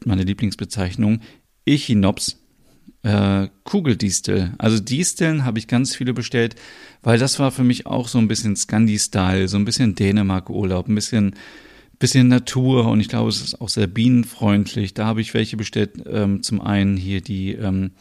meine 0.05 0.23
Lieblingsbezeichnung, 0.23 1.19
Echinops, 1.65 2.39
äh, 3.03 3.49
Kugeldistel. 3.65 4.53
Also 4.57 4.79
Disteln 4.79 5.43
habe 5.43 5.59
ich 5.59 5.67
ganz 5.67 5.95
viele 5.95 6.13
bestellt, 6.13 6.55
weil 7.01 7.19
das 7.19 7.39
war 7.39 7.51
für 7.51 7.63
mich 7.63 7.85
auch 7.85 8.07
so 8.07 8.17
ein 8.17 8.29
bisschen 8.29 8.55
Scandi-Style, 8.55 9.47
so 9.49 9.57
ein 9.57 9.65
bisschen 9.65 9.95
Dänemark-Urlaub, 9.95 10.87
ein 10.87 10.95
bisschen, 10.95 11.35
bisschen 11.99 12.29
Natur 12.29 12.87
und 12.87 13.01
ich 13.01 13.09
glaube, 13.09 13.29
es 13.29 13.41
ist 13.41 13.59
auch 13.59 13.69
sehr 13.69 13.87
bienenfreundlich. 13.87 14.93
Da 14.93 15.05
habe 15.05 15.21
ich 15.21 15.33
welche 15.33 15.57
bestellt. 15.57 16.01
Ähm, 16.05 16.43
zum 16.43 16.61
einen 16.61 16.95
hier 16.95 17.19
die 17.19 17.53
ähm, 17.53 17.91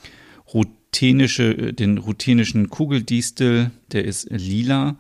routinische, 0.55 1.73
den 1.73 1.99
routinischen 1.99 2.71
Kugeldistel, 2.71 3.73
der 3.91 4.05
ist 4.05 4.31
lila. 4.31 4.99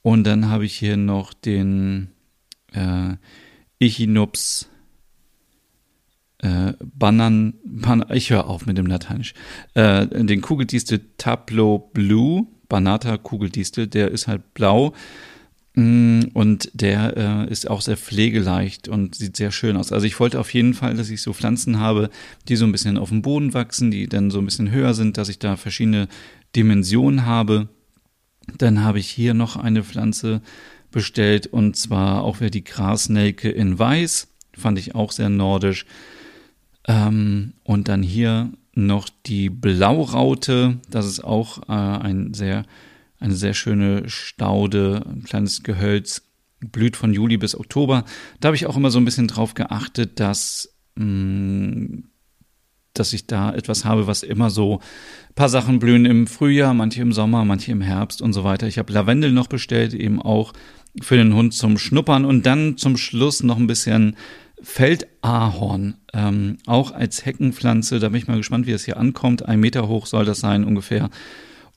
Und 0.00 0.24
dann 0.24 0.48
habe 0.48 0.64
ich 0.64 0.74
hier 0.74 0.96
noch 0.96 1.34
den 1.34 2.08
äh, 2.72 3.16
Echinops, 3.82 4.68
äh, 6.38 6.72
Banan, 6.80 7.54
Ban 7.64 8.04
ich 8.12 8.30
höre 8.30 8.46
auf 8.46 8.64
mit 8.64 8.78
dem 8.78 8.86
Lateinisch, 8.86 9.34
äh, 9.74 10.06
den 10.06 10.40
Kugeldistel 10.40 11.00
Tableau 11.18 11.90
Blue, 11.92 12.46
Banata 12.68 13.16
Kugeldistel, 13.16 13.88
der 13.88 14.12
ist 14.12 14.28
halt 14.28 14.54
blau. 14.54 14.94
Mm, 15.74 16.20
und 16.34 16.70
der 16.74 17.16
äh, 17.16 17.50
ist 17.50 17.68
auch 17.68 17.80
sehr 17.80 17.96
pflegeleicht 17.96 18.88
und 18.88 19.14
sieht 19.14 19.36
sehr 19.36 19.50
schön 19.50 19.76
aus. 19.76 19.90
Also 19.90 20.06
ich 20.06 20.20
wollte 20.20 20.38
auf 20.38 20.52
jeden 20.54 20.74
Fall, 20.74 20.94
dass 20.94 21.10
ich 21.10 21.22
so 21.22 21.32
Pflanzen 21.32 21.80
habe, 21.80 22.10
die 22.48 22.56
so 22.56 22.66
ein 22.66 22.72
bisschen 22.72 22.98
auf 22.98 23.08
dem 23.08 23.22
Boden 23.22 23.52
wachsen, 23.52 23.90
die 23.90 24.06
dann 24.06 24.30
so 24.30 24.38
ein 24.38 24.44
bisschen 24.44 24.70
höher 24.70 24.94
sind, 24.94 25.16
dass 25.16 25.28
ich 25.28 25.38
da 25.38 25.56
verschiedene 25.56 26.08
Dimensionen 26.54 27.26
habe. 27.26 27.68
Dann 28.58 28.84
habe 28.84 29.00
ich 29.00 29.08
hier 29.08 29.34
noch 29.34 29.56
eine 29.56 29.82
Pflanze 29.82 30.42
bestellt 30.92 31.46
und 31.48 31.76
zwar 31.76 32.22
auch 32.22 32.40
wieder 32.40 32.50
die 32.50 32.64
Grasnelke 32.64 33.50
in 33.50 33.78
Weiß. 33.78 34.28
Fand 34.56 34.78
ich 34.78 34.94
auch 34.94 35.12
sehr 35.12 35.28
nordisch. 35.28 35.86
Ähm, 36.86 37.54
und 37.64 37.88
dann 37.88 38.02
hier 38.02 38.52
noch 38.74 39.08
die 39.26 39.50
Blauraute. 39.50 40.78
Das 40.90 41.06
ist 41.06 41.24
auch 41.24 41.68
äh, 41.68 41.72
ein 41.72 42.34
sehr 42.34 42.64
eine 43.22 43.34
sehr 43.34 43.54
schöne 43.54 44.08
Staude, 44.08 45.04
ein 45.06 45.22
kleines 45.22 45.62
Gehölz, 45.62 46.22
blüht 46.60 46.96
von 46.96 47.14
Juli 47.14 47.36
bis 47.36 47.54
Oktober. 47.54 48.04
Da 48.40 48.48
habe 48.48 48.56
ich 48.56 48.66
auch 48.66 48.76
immer 48.76 48.90
so 48.90 48.98
ein 48.98 49.04
bisschen 49.04 49.28
drauf 49.28 49.54
geachtet, 49.54 50.18
dass, 50.18 50.74
mh, 50.96 51.04
mm, 51.04 52.04
dass 52.94 53.12
ich 53.14 53.26
da 53.26 53.54
etwas 53.54 53.84
habe, 53.86 54.06
was 54.06 54.22
immer 54.22 54.50
so 54.50 54.80
ein 55.30 55.34
paar 55.34 55.48
Sachen 55.48 55.78
blühen 55.78 56.04
im 56.04 56.26
Frühjahr, 56.26 56.74
manche 56.74 57.00
im 57.00 57.12
Sommer, 57.12 57.44
manche 57.44 57.72
im 57.72 57.80
Herbst 57.80 58.20
und 58.20 58.32
so 58.32 58.44
weiter. 58.44 58.66
Ich 58.66 58.76
habe 58.78 58.92
Lavendel 58.92 59.32
noch 59.32 59.46
bestellt, 59.46 59.94
eben 59.94 60.20
auch 60.20 60.52
für 61.00 61.16
den 61.16 61.34
Hund 61.34 61.54
zum 61.54 61.78
Schnuppern 61.78 62.24
und 62.24 62.44
dann 62.44 62.76
zum 62.76 62.96
Schluss 62.96 63.42
noch 63.42 63.56
ein 63.56 63.66
bisschen 63.66 64.16
Feldahorn, 64.62 65.94
ähm, 66.12 66.58
auch 66.66 66.92
als 66.92 67.24
Heckenpflanze. 67.24 67.98
Da 67.98 68.08
bin 68.10 68.18
ich 68.18 68.28
mal 68.28 68.36
gespannt, 68.36 68.66
wie 68.66 68.72
es 68.72 68.84
hier 68.84 68.96
ankommt. 68.96 69.46
Ein 69.46 69.60
Meter 69.60 69.88
hoch 69.88 70.06
soll 70.06 70.24
das 70.24 70.40
sein 70.40 70.64
ungefähr. 70.64 71.10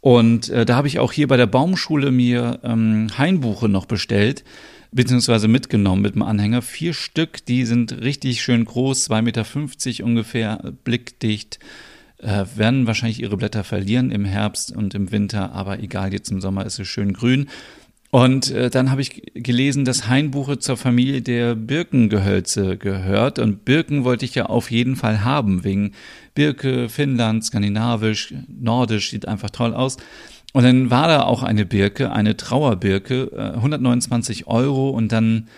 Und 0.02 0.50
äh, 0.50 0.66
da 0.66 0.76
habe 0.76 0.88
ich 0.88 1.00
auch 1.00 1.12
hier 1.12 1.28
bei 1.28 1.38
der 1.38 1.48
Baumschule 1.48 2.12
mir 2.12 2.60
ähm, 2.64 3.08
Hainbuche 3.18 3.68
noch 3.68 3.88
bestellt, 3.88 4.44
beziehungsweise 4.92 5.48
mitgenommen 5.48 6.04
mit 6.04 6.14
dem 6.14 6.22
Anhänger. 6.22 6.62
Vier 6.62 6.94
Stück, 6.94 7.44
die 7.46 7.66
sind 7.66 8.02
richtig 8.02 8.44
schön 8.44 8.66
groß, 8.66 9.10
2,50 9.10 9.22
Meter 9.24 10.06
ungefähr, 10.06 10.74
blickdicht. 10.84 11.58
Äh, 12.20 12.46
werden 12.56 12.86
wahrscheinlich 12.88 13.22
ihre 13.22 13.36
Blätter 13.36 13.64
verlieren 13.64 14.12
im 14.12 14.26
Herbst 14.26 14.76
und 14.76 14.94
im 14.94 15.12
Winter, 15.12 15.52
aber 15.54 15.80
egal, 15.80 16.14
jetzt 16.14 16.32
im 16.32 16.40
Sommer 16.40 16.66
ist 16.66 16.80
es 16.80 16.88
schön 16.88 17.14
grün. 17.14 17.50
Und 18.16 18.50
äh, 18.52 18.70
dann 18.70 18.92
habe 18.92 19.02
ich 19.02 19.24
gelesen, 19.34 19.84
dass 19.84 20.08
Hainbuche 20.08 20.58
zur 20.58 20.78
Familie 20.78 21.22
der 21.22 21.54
Birkengehölze 21.54 22.78
gehört. 22.78 23.40
Und 23.40 23.66
Birken 23.66 24.06
wollte 24.06 24.24
ich 24.24 24.36
ja 24.36 24.46
auf 24.46 24.72
jeden 24.72 24.96
Fall 24.96 25.26
haben, 25.26 25.66
wegen 25.66 25.92
Birke, 26.34 26.88
Finnland, 26.88 27.44
skandinavisch, 27.44 28.34
nordisch, 28.48 29.10
sieht 29.10 29.28
einfach 29.28 29.50
toll 29.50 29.74
aus. 29.74 29.98
Und 30.54 30.64
dann 30.64 30.90
war 30.90 31.10
da 31.10 31.24
auch 31.24 31.44
eine 31.44 31.66
Birke, 31.66 32.14
eine 32.14 32.38
Trauerbirke, 32.38 33.32
äh, 33.36 33.58
129 33.58 34.48
Euro. 34.48 34.92
Und 34.92 35.12
dann 35.12 35.50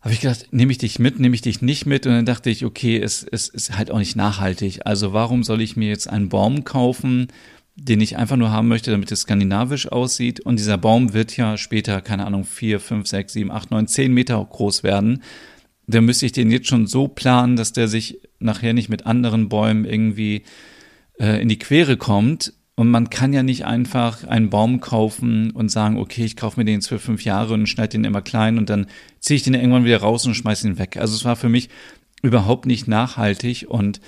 habe 0.00 0.14
ich 0.14 0.20
gedacht, 0.20 0.46
nehme 0.52 0.70
ich 0.70 0.78
dich 0.78 1.00
mit, 1.00 1.18
nehme 1.18 1.34
ich 1.34 1.42
dich 1.42 1.60
nicht 1.60 1.86
mit? 1.86 2.06
Und 2.06 2.12
dann 2.12 2.24
dachte 2.24 2.50
ich, 2.50 2.64
okay, 2.64 3.00
es, 3.00 3.26
es 3.28 3.48
ist 3.48 3.76
halt 3.76 3.90
auch 3.90 3.98
nicht 3.98 4.14
nachhaltig. 4.14 4.82
Also 4.84 5.12
warum 5.12 5.42
soll 5.42 5.60
ich 5.60 5.76
mir 5.76 5.88
jetzt 5.88 6.08
einen 6.08 6.28
Baum 6.28 6.62
kaufen? 6.62 7.26
Den 7.76 8.00
ich 8.00 8.16
einfach 8.16 8.36
nur 8.36 8.50
haben 8.50 8.68
möchte, 8.68 8.90
damit 8.90 9.10
es 9.10 9.22
skandinavisch 9.22 9.90
aussieht. 9.90 10.40
Und 10.40 10.58
dieser 10.58 10.78
Baum 10.78 11.12
wird 11.12 11.36
ja 11.36 11.56
später, 11.56 12.00
keine 12.00 12.26
Ahnung, 12.26 12.44
vier, 12.44 12.78
fünf, 12.78 13.08
sechs, 13.08 13.32
sieben, 13.32 13.50
acht, 13.50 13.70
neun, 13.70 13.88
zehn 13.88 14.12
Meter 14.14 14.44
groß 14.44 14.82
werden. 14.84 15.22
Dann 15.86 16.04
müsste 16.04 16.26
ich 16.26 16.32
den 16.32 16.50
jetzt 16.50 16.68
schon 16.68 16.86
so 16.86 17.08
planen, 17.08 17.56
dass 17.56 17.72
der 17.72 17.88
sich 17.88 18.20
nachher 18.38 18.72
nicht 18.72 18.88
mit 18.88 19.06
anderen 19.06 19.48
Bäumen 19.48 19.84
irgendwie 19.84 20.44
äh, 21.18 21.42
in 21.42 21.48
die 21.48 21.58
Quere 21.58 21.96
kommt. 21.96 22.54
Und 22.76 22.90
man 22.90 23.10
kann 23.10 23.32
ja 23.32 23.42
nicht 23.42 23.64
einfach 23.64 24.24
einen 24.24 24.50
Baum 24.50 24.80
kaufen 24.80 25.50
und 25.50 25.68
sagen, 25.68 25.98
okay, 25.98 26.24
ich 26.24 26.36
kaufe 26.36 26.58
mir 26.58 26.64
den 26.64 26.76
jetzt 26.76 26.88
für 26.88 26.98
fünf 26.98 27.24
Jahre 27.24 27.54
und 27.54 27.68
schneide 27.68 27.90
den 27.90 28.04
immer 28.04 28.22
klein 28.22 28.58
und 28.58 28.68
dann 28.68 28.86
ziehe 29.20 29.36
ich 29.36 29.44
den 29.44 29.54
irgendwann 29.54 29.84
wieder 29.84 30.00
raus 30.00 30.26
und 30.26 30.34
schmeiße 30.34 30.66
ihn 30.66 30.78
weg. 30.78 30.96
Also 30.96 31.14
es 31.14 31.24
war 31.24 31.36
für 31.36 31.48
mich 31.48 31.68
überhaupt 32.22 32.66
nicht 32.66 32.88
nachhaltig 32.88 33.66
und 33.68 34.00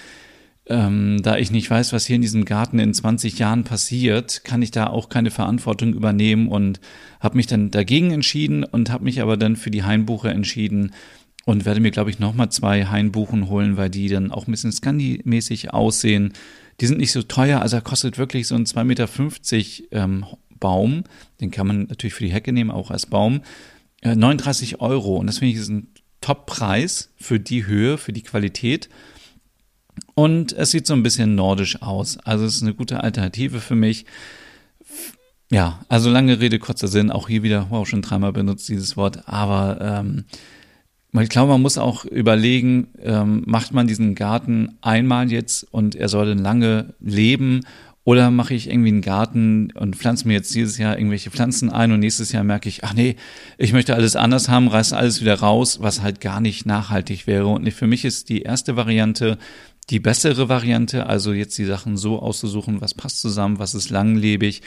ähm, 0.69 1.23
da 1.23 1.37
ich 1.39 1.51
nicht 1.51 1.71
weiß, 1.71 1.93
was 1.93 2.07
hier 2.07 2.17
in 2.17 2.23
diesem 2.23 2.45
Garten 2.45 2.79
in 2.79 2.93
20 2.93 3.39
Jahren 3.39 3.65
passiert, 3.65 4.43
kann 4.45 4.63
ich 4.63 4.73
da 4.73 4.89
auch 4.89 5.09
keine 5.09 5.31
Verantwortung 5.31 5.95
übernehmen 5.95 6.49
und 6.49 6.81
habe 7.21 7.37
mich 7.37 7.47
dann 7.47 7.71
dagegen 7.71 8.11
entschieden 8.11 8.65
und 8.65 8.91
habe 8.91 9.05
mich 9.05 9.21
aber 9.23 9.37
dann 9.37 9.57
für 9.57 9.71
die 9.71 9.85
Hainbuche 9.85 10.29
entschieden 10.29 10.93
und 11.45 11.65
werde 11.65 11.81
mir, 11.81 11.93
glaube 11.93 12.11
ich, 12.11 12.19
nochmal 12.19 12.51
zwei 12.51 12.87
Hainbuchen 12.87 13.49
holen, 13.49 13.77
weil 13.77 13.91
die 13.91 14.09
dann 14.09 14.33
auch 14.33 14.49
ein 14.49 14.51
bisschen 14.51 14.73
Scandi-mäßig 14.73 15.73
aussehen. 15.73 16.33
Die 16.81 16.87
sind 16.87 16.99
nicht 16.99 17.13
so 17.13 17.23
teuer, 17.23 17.63
also 17.63 17.77
er 17.77 17.83
kostet 17.83 18.19
wirklich 18.19 18.49
so 18.49 18.57
ein 18.57 18.65
2,50 18.65 18.85
Meter 18.85 19.09
ähm, 19.93 20.27
Baum. 20.59 21.05
Den 21.41 21.53
kann 21.53 21.69
man 21.69 21.85
natürlich 21.85 22.15
für 22.15 22.25
die 22.25 22.33
Hecke 22.33 22.53
nehmen, 22.53 22.73
auch 22.73 22.91
als 22.91 23.07
Baum. 23.07 23.43
Äh, 24.03 24.17
39 24.17 24.81
Euro 24.81 25.17
und 25.17 25.29
das 25.29 25.39
finde 25.39 25.53
ich 25.55 25.61
ist 25.61 25.69
ein 25.69 25.87
Top-Preis 26.21 27.13
für 27.17 27.39
die 27.39 27.67
Höhe, 27.67 27.99
für 27.99 28.13
die 28.13 28.23
Qualität. 28.23 28.89
Und 30.19 30.55
es 30.55 30.71
sieht 30.71 30.87
so 30.87 30.95
ein 30.95 31.03
bisschen 31.03 31.35
nordisch 31.35 31.83
aus. 31.83 32.17
Also 32.25 32.47
es 32.47 32.57
ist 32.57 32.63
eine 32.63 32.73
gute 32.73 33.05
Alternative 33.05 33.61
für 33.61 33.75
mich. 33.75 34.07
Ja, 35.51 35.81
also 35.89 36.09
lange 36.09 36.41
Rede, 36.41 36.59
kurzer 36.59 36.89
Sinn. 36.89 37.11
Auch 37.11 37.29
hier 37.29 37.43
wieder, 37.43 37.67
wow, 37.69 37.87
schon 37.87 38.01
dreimal 38.01 38.33
benutzt 38.33 38.67
dieses 38.71 38.97
Wort. 38.97 39.29
Aber 39.29 39.79
ähm, 39.81 40.25
ich 41.23 41.29
glaube, 41.29 41.53
man 41.53 41.61
muss 41.61 41.77
auch 41.77 42.07
überlegen, 42.07 42.89
ähm, 43.03 43.43
macht 43.47 43.75
man 43.75 43.87
diesen 43.87 44.15
Garten 44.15 44.79
einmal 44.81 45.31
jetzt 45.31 45.65
und 45.71 45.95
er 45.95 46.09
soll 46.09 46.27
dann 46.27 46.39
lange 46.39 46.95
leben 46.99 47.61
oder 48.07 48.31
mache 48.31 48.55
ich 48.55 48.71
irgendwie 48.71 48.91
einen 48.91 49.03
Garten 49.03 49.73
und 49.73 49.97
pflanze 49.97 50.29
mir 50.29 50.35
jetzt 50.35 50.55
dieses 50.55 50.79
Jahr 50.79 50.97
irgendwelche 50.97 51.31
Pflanzen 51.31 51.71
ein 51.71 51.91
und 51.93 52.01
nächstes 52.01 52.33
Jahr 52.33 52.45
merke 52.45 52.69
ich, 52.69 52.85
ach 52.85 52.95
nee, 52.95 53.17
ich 53.59 53.73
möchte 53.73 53.95
alles 53.95 54.15
anders 54.15 54.49
haben, 54.49 54.69
reiße 54.69 54.97
alles 54.97 55.21
wieder 55.21 55.41
raus, 55.41 55.79
was 55.83 56.03
halt 56.03 56.21
gar 56.21 56.41
nicht 56.41 56.67
nachhaltig 56.67 57.27
wäre. 57.27 57.49
Und 57.49 57.71
für 57.73 57.87
mich 57.87 58.05
ist 58.05 58.29
die 58.29 58.43
erste 58.43 58.77
Variante 58.77 59.39
die 59.91 60.01
bessere 60.01 60.49
Variante, 60.49 61.07
also 61.07 61.33
jetzt 61.33 61.57
die 61.59 61.65
Sachen 61.65 61.97
so 61.97 62.21
auszusuchen, 62.21 62.81
was 62.81 62.95
passt 62.95 63.21
zusammen, 63.21 63.59
was 63.59 63.75
ist 63.75 63.91
langlebig 63.91 64.63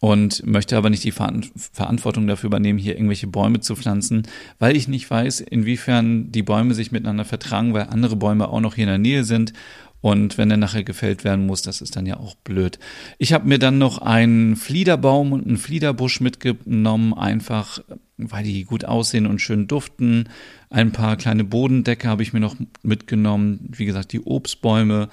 und 0.00 0.46
möchte 0.46 0.76
aber 0.76 0.90
nicht 0.90 1.04
die 1.04 1.12
Verantwortung 1.12 2.26
dafür 2.26 2.48
übernehmen, 2.48 2.78
hier 2.78 2.94
irgendwelche 2.94 3.26
Bäume 3.26 3.60
zu 3.60 3.74
pflanzen, 3.74 4.28
weil 4.58 4.76
ich 4.76 4.86
nicht 4.86 5.10
weiß, 5.10 5.40
inwiefern 5.40 6.30
die 6.30 6.42
Bäume 6.42 6.74
sich 6.74 6.92
miteinander 6.92 7.24
vertragen, 7.24 7.74
weil 7.74 7.88
andere 7.88 8.16
Bäume 8.16 8.48
auch 8.48 8.60
noch 8.60 8.74
hier 8.74 8.84
in 8.84 8.90
der 8.90 8.98
Nähe 8.98 9.24
sind 9.24 9.52
und 10.00 10.38
wenn 10.38 10.50
er 10.50 10.56
nachher 10.56 10.84
gefällt 10.84 11.24
werden 11.24 11.46
muss, 11.46 11.62
das 11.62 11.80
ist 11.80 11.96
dann 11.96 12.06
ja 12.06 12.18
auch 12.18 12.36
blöd. 12.36 12.78
Ich 13.18 13.32
habe 13.32 13.48
mir 13.48 13.58
dann 13.58 13.78
noch 13.78 13.98
einen 13.98 14.54
Fliederbaum 14.54 15.32
und 15.32 15.46
einen 15.46 15.56
Fliederbusch 15.56 16.20
mitgenommen, 16.20 17.14
einfach 17.14 17.80
weil 18.16 18.44
die 18.44 18.64
gut 18.64 18.84
aussehen 18.84 19.26
und 19.26 19.40
schön 19.40 19.66
duften. 19.66 20.28
Ein 20.70 20.92
paar 20.92 21.16
kleine 21.16 21.44
Bodendecke 21.44 22.08
habe 22.08 22.22
ich 22.22 22.32
mir 22.32 22.40
noch 22.40 22.56
mitgenommen. 22.82 23.70
Wie 23.76 23.86
gesagt, 23.86 24.12
die 24.12 24.20
Obstbäume. 24.20 25.08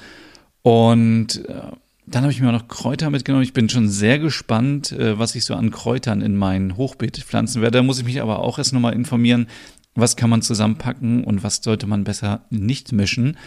Und 0.62 1.46
äh, 1.48 1.62
dann 2.08 2.24
habe 2.24 2.32
ich 2.32 2.42
mir 2.42 2.52
noch 2.52 2.68
Kräuter 2.68 3.10
mitgenommen. 3.10 3.44
Ich 3.44 3.54
bin 3.54 3.70
schon 3.70 3.90
sehr 3.90 4.20
gespannt, 4.20 4.92
äh, 4.92 5.18
was 5.18 5.36
ich 5.36 5.46
so 5.46 5.56
an 5.56 5.72
Kräutern 5.72 6.22
in 6.22 6.36
mein 6.36 6.78
Hochbeet 6.78 7.18
pflanzen 7.18 7.62
werde. 7.62 7.80
Da 7.80 7.84
muss 7.84 8.00
ich 8.00 8.06
mich 8.06 8.22
aber 8.22 8.40
auch 8.40 8.58
erst 8.58 8.74
nochmal 8.74 8.94
informieren, 8.94 9.48
was 9.96 10.16
kann 10.16 10.30
man 10.30 10.42
zusammenpacken 10.42 11.24
und 11.24 11.44
was 11.44 11.58
sollte 11.58 11.88
man 11.88 12.04
besser 12.04 12.46
nicht 12.50 12.92
mischen. 12.92 13.38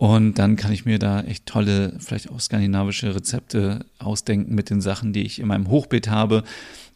Und 0.00 0.38
dann 0.38 0.56
kann 0.56 0.72
ich 0.72 0.86
mir 0.86 0.98
da 0.98 1.20
echt 1.20 1.44
tolle, 1.44 1.92
vielleicht 1.98 2.30
auch 2.30 2.40
skandinavische 2.40 3.14
Rezepte 3.14 3.84
ausdenken 3.98 4.54
mit 4.54 4.70
den 4.70 4.80
Sachen, 4.80 5.12
die 5.12 5.24
ich 5.24 5.38
in 5.38 5.46
meinem 5.46 5.68
Hochbeet 5.68 6.08
habe. 6.08 6.42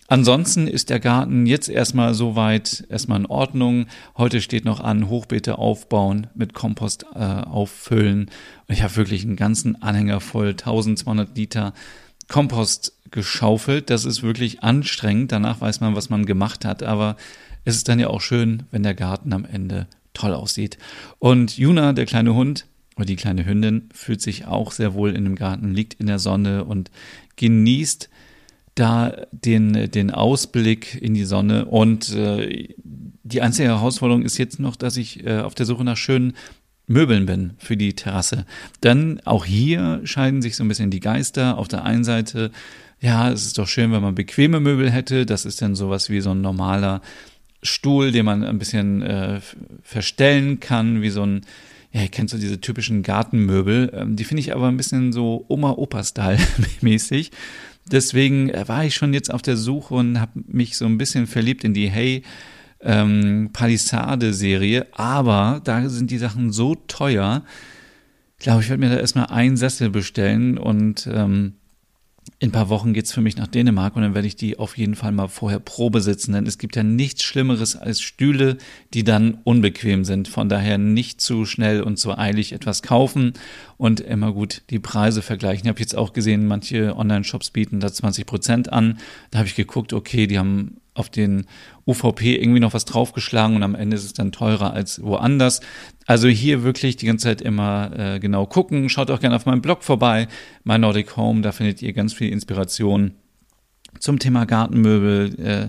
Ansonsten 0.09 0.67
ist 0.67 0.89
der 0.89 1.01
Garten 1.01 1.45
jetzt 1.45 1.69
erstmal 1.69 2.15
soweit, 2.15 2.87
erstmal 2.89 3.21
in 3.21 3.27
Ordnung. 3.27 3.89
Heute 4.17 4.41
steht 4.41 4.65
noch 4.65 4.81
an, 4.81 5.11
Hochbeete 5.11 5.59
aufbauen, 5.59 6.29
mit 6.35 6.55
Kompost 6.55 7.05
äh, 7.15 7.19
auffüllen. 7.19 8.31
Und 8.69 8.75
ich 8.75 8.83
habe 8.83 8.97
wirklich 8.97 9.25
einen 9.25 9.37
ganzen 9.37 9.83
Anhänger 9.83 10.21
voll, 10.21 10.53
1200 10.53 11.37
Liter 11.37 11.75
Kompost 12.29 12.95
geschaufelt. 13.11 13.91
Das 13.91 14.07
ist 14.07 14.23
wirklich 14.23 14.63
anstrengend. 14.63 15.31
Danach 15.31 15.61
weiß 15.61 15.81
man, 15.81 15.95
was 15.95 16.09
man 16.09 16.25
gemacht 16.25 16.65
hat. 16.65 16.83
Aber 16.83 17.17
es 17.67 17.77
ist 17.77 17.87
dann 17.87 17.99
ja 17.99 18.09
auch 18.09 18.23
schön, 18.23 18.63
wenn 18.71 18.83
der 18.83 18.95
Garten 18.95 19.35
am 19.35 19.45
Ende 19.45 19.89
toll 20.15 20.33
aussieht. 20.33 20.79
Und 21.19 21.59
Juna, 21.59 21.93
der 21.93 22.07
kleine 22.07 22.33
Hund, 22.33 22.65
und 22.97 23.09
die 23.09 23.17
kleine 23.17 23.45
Hündin 23.45 23.89
fühlt 23.93 24.23
sich 24.23 24.47
auch 24.47 24.73
sehr 24.73 24.95
wohl 24.95 25.15
in 25.15 25.25
dem 25.25 25.35
Garten, 25.35 25.75
liegt 25.75 25.95
in 25.95 26.07
der 26.07 26.19
Sonne 26.19 26.65
und 26.65 26.91
genießt 27.37 28.09
da 28.75 29.17
den, 29.31 29.91
den 29.91 30.11
Ausblick 30.11 31.01
in 31.01 31.15
die 31.15 31.25
Sonne. 31.25 31.67
Und 31.67 32.13
äh, 32.13 32.75
die 33.23 33.41
einzige 33.41 33.69
Herausforderung 33.69 34.23
ist 34.23 34.39
jetzt 34.39 34.59
noch, 34.59 34.77
dass 34.77 34.97
ich 34.97 35.25
äh, 35.25 35.41
auf 35.41 35.55
der 35.55 35.67
Suche 35.67 35.85
nach 35.85 35.97
schönen 35.97 36.35
Möbeln 36.87 37.27
bin 37.27 37.55
für 37.59 37.77
die 37.77 37.95
Terrasse. 37.95 38.45
Dann 38.81 39.21
auch 39.25 39.45
hier 39.45 40.01
scheiden 40.05 40.43
sich 40.43 40.57
so 40.57 40.65
ein 40.65 40.69
bisschen 40.69 40.91
die 40.91 41.01
Geister. 41.01 41.57
Auf 41.57 41.69
der 41.69 41.85
einen 41.85 42.05
Seite, 42.05 42.51
ja, 43.01 43.31
es 43.31 43.47
ist 43.47 43.59
doch 43.59 43.69
schön, 43.69 43.93
wenn 43.93 44.03
man 44.03 44.15
bequeme 44.15 44.61
Möbel 44.61 44.91
hätte. 44.91 45.25
Das 45.25 45.45
ist 45.45 45.63
dann 45.63 45.75
sowas 45.75 46.11
wie 46.11 46.21
so 46.21 46.33
ein 46.33 46.41
normaler 46.41 47.01
Stuhl, 47.63 48.13
den 48.13 48.27
man 48.27 48.45
ein 48.45 48.59
bisschen 48.59 49.03
äh, 49.03 49.41
verstellen 49.83 50.61
kann, 50.61 51.01
wie 51.01 51.11
so 51.11 51.25
ein 51.25 51.47
ja, 51.95 52.03
ihr 52.03 52.09
kennt 52.09 52.29
so 52.29 52.39
diese 52.39 52.61
typischen 52.61 53.05
Gartenmöbel. 53.05 53.93
Ähm, 53.95 54.17
die 54.17 54.25
finde 54.25 54.41
ich 54.41 54.53
aber 54.53 54.67
ein 54.67 54.77
bisschen 54.77 55.13
so 55.13 55.45
Oma-Opa-Style 55.49 56.39
mäßig. 56.81 57.31
Deswegen 57.91 58.51
war 58.67 58.85
ich 58.85 58.95
schon 58.95 59.15
jetzt 59.15 59.33
auf 59.33 59.43
der 59.43 59.57
Suche 59.57 59.95
und 59.95 60.21
habe 60.21 60.33
mich 60.47 60.77
so 60.77 60.87
ein 60.87 60.99
bisschen 60.99 61.27
verliebt 61.29 61.63
in 61.63 61.73
die 61.73 61.89
Hey 61.89 62.23
ähm, 62.81 63.51
Palisade-Serie. 63.53 64.89
Aber 64.93 65.61
da 65.63 65.89
sind 65.89 66.11
die 66.11 66.19
Sachen 66.19 66.51
so 66.51 66.75
teuer. 66.75 67.45
Ich 68.39 68.45
glaube, 68.45 68.63
ich 68.63 68.71
werde 68.71 68.81
mir 68.81 68.91
da 68.91 68.99
erstmal 68.99 69.27
einen 69.27 69.57
Sessel 69.57 69.91
bestellen 69.91 70.59
und 70.59 71.09
ähm, 71.13 71.55
in 72.45 72.51
ein 72.51 72.53
paar 72.53 72.69
Wochen 72.69 72.93
geht's 72.93 73.11
für 73.11 73.23
mich 73.23 73.39
nach 73.39 73.47
Dänemark 73.47 73.97
und 73.97 74.03
dann 74.03 74.15
werde 74.15 74.29
ich 74.29 74.37
die 74.37 74.59
auf 74.59 74.77
jeden 74.77 74.97
Fall 74.97 75.13
mal 75.13 75.29
vorher 75.29 75.61
Probe 75.61 76.03
sitzen, 76.03 76.33
denn 76.35 76.47
es 76.47 76.59
gibt 76.59 76.77
ja 76.77 76.83
nichts 76.83 77.23
Schlimmeres 77.23 77.75
als 77.75 78.03
Stühle, 78.03 78.59
die 78.93 79.03
dann 79.03 79.39
unbequem 79.45 80.05
sind. 80.05 80.29
Von 80.29 80.51
daher 80.51 80.77
nicht 80.77 81.23
zu 81.23 81.47
schnell 81.47 81.81
und 81.81 81.97
zu 81.97 82.17
eilig 82.19 82.53
etwas 82.53 82.83
kaufen 82.83 83.33
und 83.79 84.01
immer 84.01 84.33
gut 84.33 84.61
die 84.69 84.79
Preise 84.79 85.23
vergleichen. 85.23 85.65
Ich 85.65 85.71
habe 85.71 85.81
jetzt 85.81 85.97
auch 85.97 86.13
gesehen, 86.13 86.47
manche 86.47 86.95
Online-Shops 86.95 87.49
bieten 87.49 87.81
da 87.81 87.91
20 87.91 88.27
Prozent 88.27 88.71
an. 88.71 88.99
Da 89.31 89.39
habe 89.39 89.49
ich 89.49 89.55
geguckt, 89.55 89.95
okay, 89.95 90.27
die 90.27 90.39
haben 90.39 90.83
auf 90.95 91.11
den 91.11 91.47
UVP 91.87 92.37
irgendwie 92.37 92.61
noch 92.61 92.73
was 92.73 92.85
draufgeschlagen 92.85 93.57
und 93.57 93.63
am 93.63 93.75
Ende 93.75 93.97
ist 93.97 94.05
es 94.05 94.13
dann 94.13 94.33
teurer 94.33 94.73
als 94.73 95.03
woanders. 95.03 95.61
Also 96.07 96.29
hier 96.29 96.63
wirklich 96.63 96.97
die 96.97 97.07
ganze 97.07 97.25
Zeit 97.25 97.43
immer 97.43 97.91
äh, 97.99 98.21
genau 98.21 98.47
gucken. 98.47 98.89
Schaut 98.89 99.11
auch 99.11 99.21
gerne 99.21 99.37
auf 99.37 99.47
meinem 99.47 99.63
Blog 99.63 99.83
vorbei, 99.83 100.29
My 100.63 100.79
Nordic 100.79 101.17
Home, 101.17 101.43
da 101.43 101.53
findet 101.53 101.83
ihr 101.83 101.93
ganz 101.93 102.13
viel 102.13 102.31
Inspiration 102.31 103.13
zum 104.01 104.19
Thema 104.19 104.45
Gartenmöbel, 104.45 105.41
äh, 105.41 105.69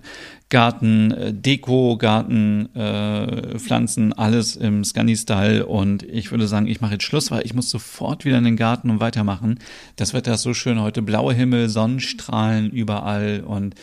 Garten, 0.50 1.12
äh, 1.12 1.34
Deko, 1.34 1.98
Garten, 1.98 2.74
äh, 2.76 3.58
Pflanzen, 3.60 4.14
alles 4.14 4.56
im 4.56 4.84
Scunny-Style. 4.84 5.66
Und 5.66 6.04
ich 6.04 6.32
würde 6.32 6.48
sagen, 6.48 6.68
ich 6.68 6.82
mache 6.82 6.94
jetzt 6.94 7.04
Schluss, 7.04 7.32
weil 7.32 7.46
ich 7.46 7.54
muss 7.54 7.70
sofort 7.70 8.26
wieder 8.26 8.38
in 8.38 8.44
den 8.44 8.58
Garten 8.58 8.90
und 8.90 9.00
weitermachen. 9.00 9.60
Das 9.96 10.14
Wetter 10.14 10.34
ist 10.36 10.44
so 10.44 10.54
schön 10.54 10.82
heute, 10.82 11.02
blaue 11.02 11.34
Himmel, 11.34 11.70
Sonnenstrahlen 11.70 12.70
überall 12.72 13.44
und 13.46 13.76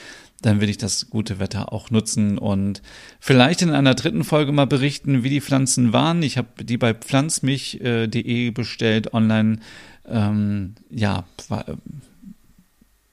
dann 0.43 0.61
will 0.61 0.69
ich 0.69 0.79
das 0.79 1.09
gute 1.09 1.39
Wetter 1.39 1.73
auch 1.73 1.91
nutzen 1.91 2.37
und 2.37 2.83
vielleicht 3.21 3.63
in 3.63 3.71
einer 3.71 3.95
dritten 3.95 4.25
Folge 4.25 4.53
mal 4.53 4.67
berichten, 4.67 5.23
wie 5.23 5.31
die 5.31 5.41
Pflanzen 5.41 5.93
waren. 5.93 6.23
Ich 6.23 6.37
habe 6.37 6.65
die 6.65 6.77
bei 6.77 6.93
pflanzmich.de 6.95 8.51
bestellt 8.51 9.15
online. 9.15 9.59
Ähm, 10.07 10.75
ja, 10.91 11.25
war, 11.49 11.65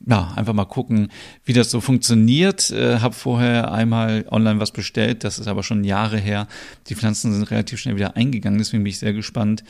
ja, 0.06 0.34
einfach 0.36 0.54
mal 0.54 0.66
gucken, 0.66 1.10
wie 1.46 1.54
das 1.54 1.70
so 1.70 1.82
funktioniert. 1.82 2.72
Äh, 2.72 3.00
habe 3.00 3.14
vorher 3.14 3.72
einmal 3.72 4.26
online 4.30 4.60
was 4.60 4.72
bestellt, 4.72 5.24
das 5.24 5.40
ist 5.40 5.48
aber 5.48 5.64
schon 5.64 5.84
Jahre 5.84 6.18
her. 6.18 6.48
Die 6.88 6.96
Pflanzen 6.96 7.32
sind 7.34 7.44
relativ 7.52 7.80
schnell 7.80 7.96
wieder 7.96 8.16
eingegangen, 8.16 8.58
deswegen 8.58 8.84
bin 8.84 8.90
ich 8.90 9.00
sehr 9.00 9.14
gespannt, 9.14 9.64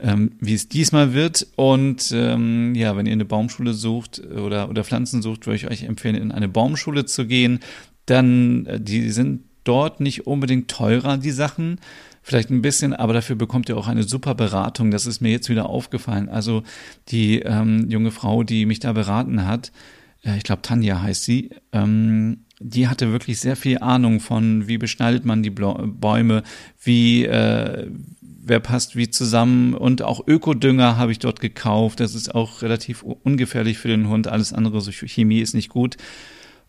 ähm, 0.00 0.32
wie 0.40 0.54
es 0.54 0.68
diesmal 0.68 1.14
wird. 1.14 1.46
Und 1.56 2.12
ähm, 2.14 2.74
ja, 2.74 2.96
wenn 2.96 3.06
ihr 3.06 3.12
eine 3.12 3.24
Baumschule 3.24 3.72
sucht 3.74 4.20
oder, 4.20 4.68
oder 4.68 4.84
Pflanzen 4.84 5.22
sucht, 5.22 5.46
würde 5.46 5.56
ich 5.56 5.70
euch 5.70 5.82
empfehlen, 5.84 6.14
in 6.16 6.32
eine 6.32 6.48
Baumschule 6.48 7.04
zu 7.04 7.26
gehen. 7.26 7.60
Dann, 8.06 8.66
äh, 8.66 8.80
die 8.80 9.10
sind 9.10 9.42
dort 9.64 10.00
nicht 10.00 10.26
unbedingt 10.26 10.70
teurer, 10.70 11.18
die 11.18 11.30
Sachen. 11.30 11.80
Vielleicht 12.22 12.50
ein 12.50 12.62
bisschen, 12.62 12.92
aber 12.92 13.12
dafür 13.12 13.36
bekommt 13.36 13.68
ihr 13.68 13.76
auch 13.76 13.88
eine 13.88 14.02
super 14.02 14.34
Beratung. 14.34 14.90
Das 14.90 15.06
ist 15.06 15.20
mir 15.20 15.30
jetzt 15.30 15.48
wieder 15.48 15.68
aufgefallen. 15.68 16.28
Also 16.28 16.62
die 17.08 17.40
ähm, 17.40 17.88
junge 17.90 18.10
Frau, 18.10 18.42
die 18.42 18.66
mich 18.66 18.80
da 18.80 18.92
beraten 18.92 19.46
hat, 19.46 19.72
äh, 20.24 20.36
ich 20.36 20.44
glaube 20.44 20.62
Tanja 20.62 21.00
heißt 21.00 21.24
sie, 21.24 21.50
ähm, 21.72 22.44
die 22.60 22.88
hatte 22.88 23.12
wirklich 23.12 23.38
sehr 23.38 23.56
viel 23.56 23.78
Ahnung 23.78 24.20
von, 24.20 24.66
wie 24.66 24.78
beschneidet 24.78 25.24
man 25.24 25.42
die 25.42 25.50
Bäume, 25.50 26.42
wie, 26.82 27.24
äh, 27.24 27.88
wer 28.48 28.60
passt 28.60 28.96
wie 28.96 29.10
zusammen 29.10 29.74
und 29.74 30.02
auch 30.02 30.26
Ökodünger 30.26 30.96
habe 30.96 31.12
ich 31.12 31.18
dort 31.18 31.40
gekauft. 31.40 32.00
Das 32.00 32.14
ist 32.14 32.34
auch 32.34 32.62
relativ 32.62 33.02
ungefährlich 33.02 33.78
für 33.78 33.88
den 33.88 34.08
Hund. 34.08 34.28
Alles 34.28 34.52
andere, 34.52 34.80
so 34.80 34.90
Chemie 34.90 35.40
ist 35.40 35.54
nicht 35.54 35.68
gut. 35.68 35.96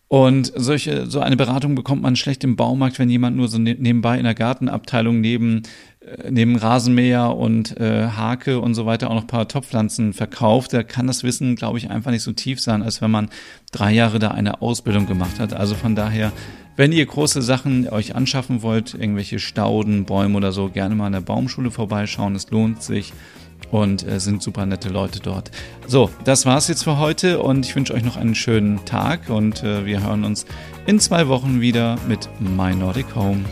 Und 0.09 0.51
solche, 0.55 1.05
so 1.05 1.19
eine 1.19 1.37
Beratung 1.37 1.75
bekommt 1.75 2.01
man 2.01 2.15
schlecht 2.15 2.43
im 2.43 2.55
Baumarkt, 2.55 2.97
wenn 2.97 3.11
jemand 3.11 3.37
nur 3.37 3.47
so 3.47 3.59
ne-, 3.59 3.75
nebenbei 3.77 4.17
in 4.17 4.23
der 4.23 4.33
Gartenabteilung 4.33 5.21
neben, 5.21 5.61
äh, 5.99 6.31
neben 6.31 6.55
Rasenmäher 6.55 7.35
und 7.35 7.79
äh, 7.79 8.07
Hake 8.07 8.59
und 8.59 8.73
so 8.73 8.87
weiter 8.87 9.11
auch 9.11 9.13
noch 9.13 9.21
ein 9.21 9.27
paar 9.27 9.47
Topfpflanzen 9.47 10.13
verkauft. 10.13 10.73
Da 10.73 10.81
kann 10.81 11.05
das 11.05 11.23
Wissen, 11.23 11.55
glaube 11.55 11.77
ich, 11.77 11.91
einfach 11.91 12.09
nicht 12.09 12.23
so 12.23 12.31
tief 12.31 12.59
sein, 12.59 12.81
als 12.81 13.03
wenn 13.03 13.11
man 13.11 13.29
drei 13.71 13.93
Jahre 13.93 14.17
da 14.17 14.31
eine 14.31 14.63
Ausbildung 14.63 15.05
gemacht 15.05 15.39
hat. 15.39 15.53
Also 15.53 15.75
von 15.75 15.93
daher 15.93 16.31
wenn 16.79 16.93
ihr 16.93 17.05
große 17.05 17.41
Sachen 17.41 17.89
euch 17.89 18.15
anschaffen 18.15 18.61
wollt, 18.61 18.93
irgendwelche 18.93 19.37
Stauden, 19.39 20.05
Bäume 20.05 20.37
oder 20.37 20.53
so, 20.53 20.69
gerne 20.69 20.95
mal 20.95 21.07
an 21.07 21.11
der 21.11 21.19
Baumschule 21.19 21.71
vorbeischauen. 21.71 22.35
Es 22.35 22.49
lohnt 22.51 22.81
sich 22.81 23.11
und 23.69 24.07
äh, 24.07 24.17
sind 24.21 24.41
super 24.41 24.65
nette 24.65 24.87
Leute 24.87 25.19
dort. 25.19 25.51
So, 25.87 26.09
das 26.23 26.45
war's 26.45 26.69
jetzt 26.69 26.85
für 26.85 26.97
heute 26.97 27.41
und 27.41 27.65
ich 27.65 27.75
wünsche 27.75 27.93
euch 27.93 28.05
noch 28.05 28.15
einen 28.15 28.33
schönen 28.33 28.85
Tag 28.85 29.29
und 29.29 29.61
äh, 29.61 29.85
wir 29.85 30.01
hören 30.01 30.23
uns 30.23 30.45
in 30.85 31.01
zwei 31.01 31.27
Wochen 31.27 31.59
wieder 31.59 31.97
mit 32.07 32.29
My 32.39 32.73
Nordic 32.73 33.13
Home. 33.13 33.43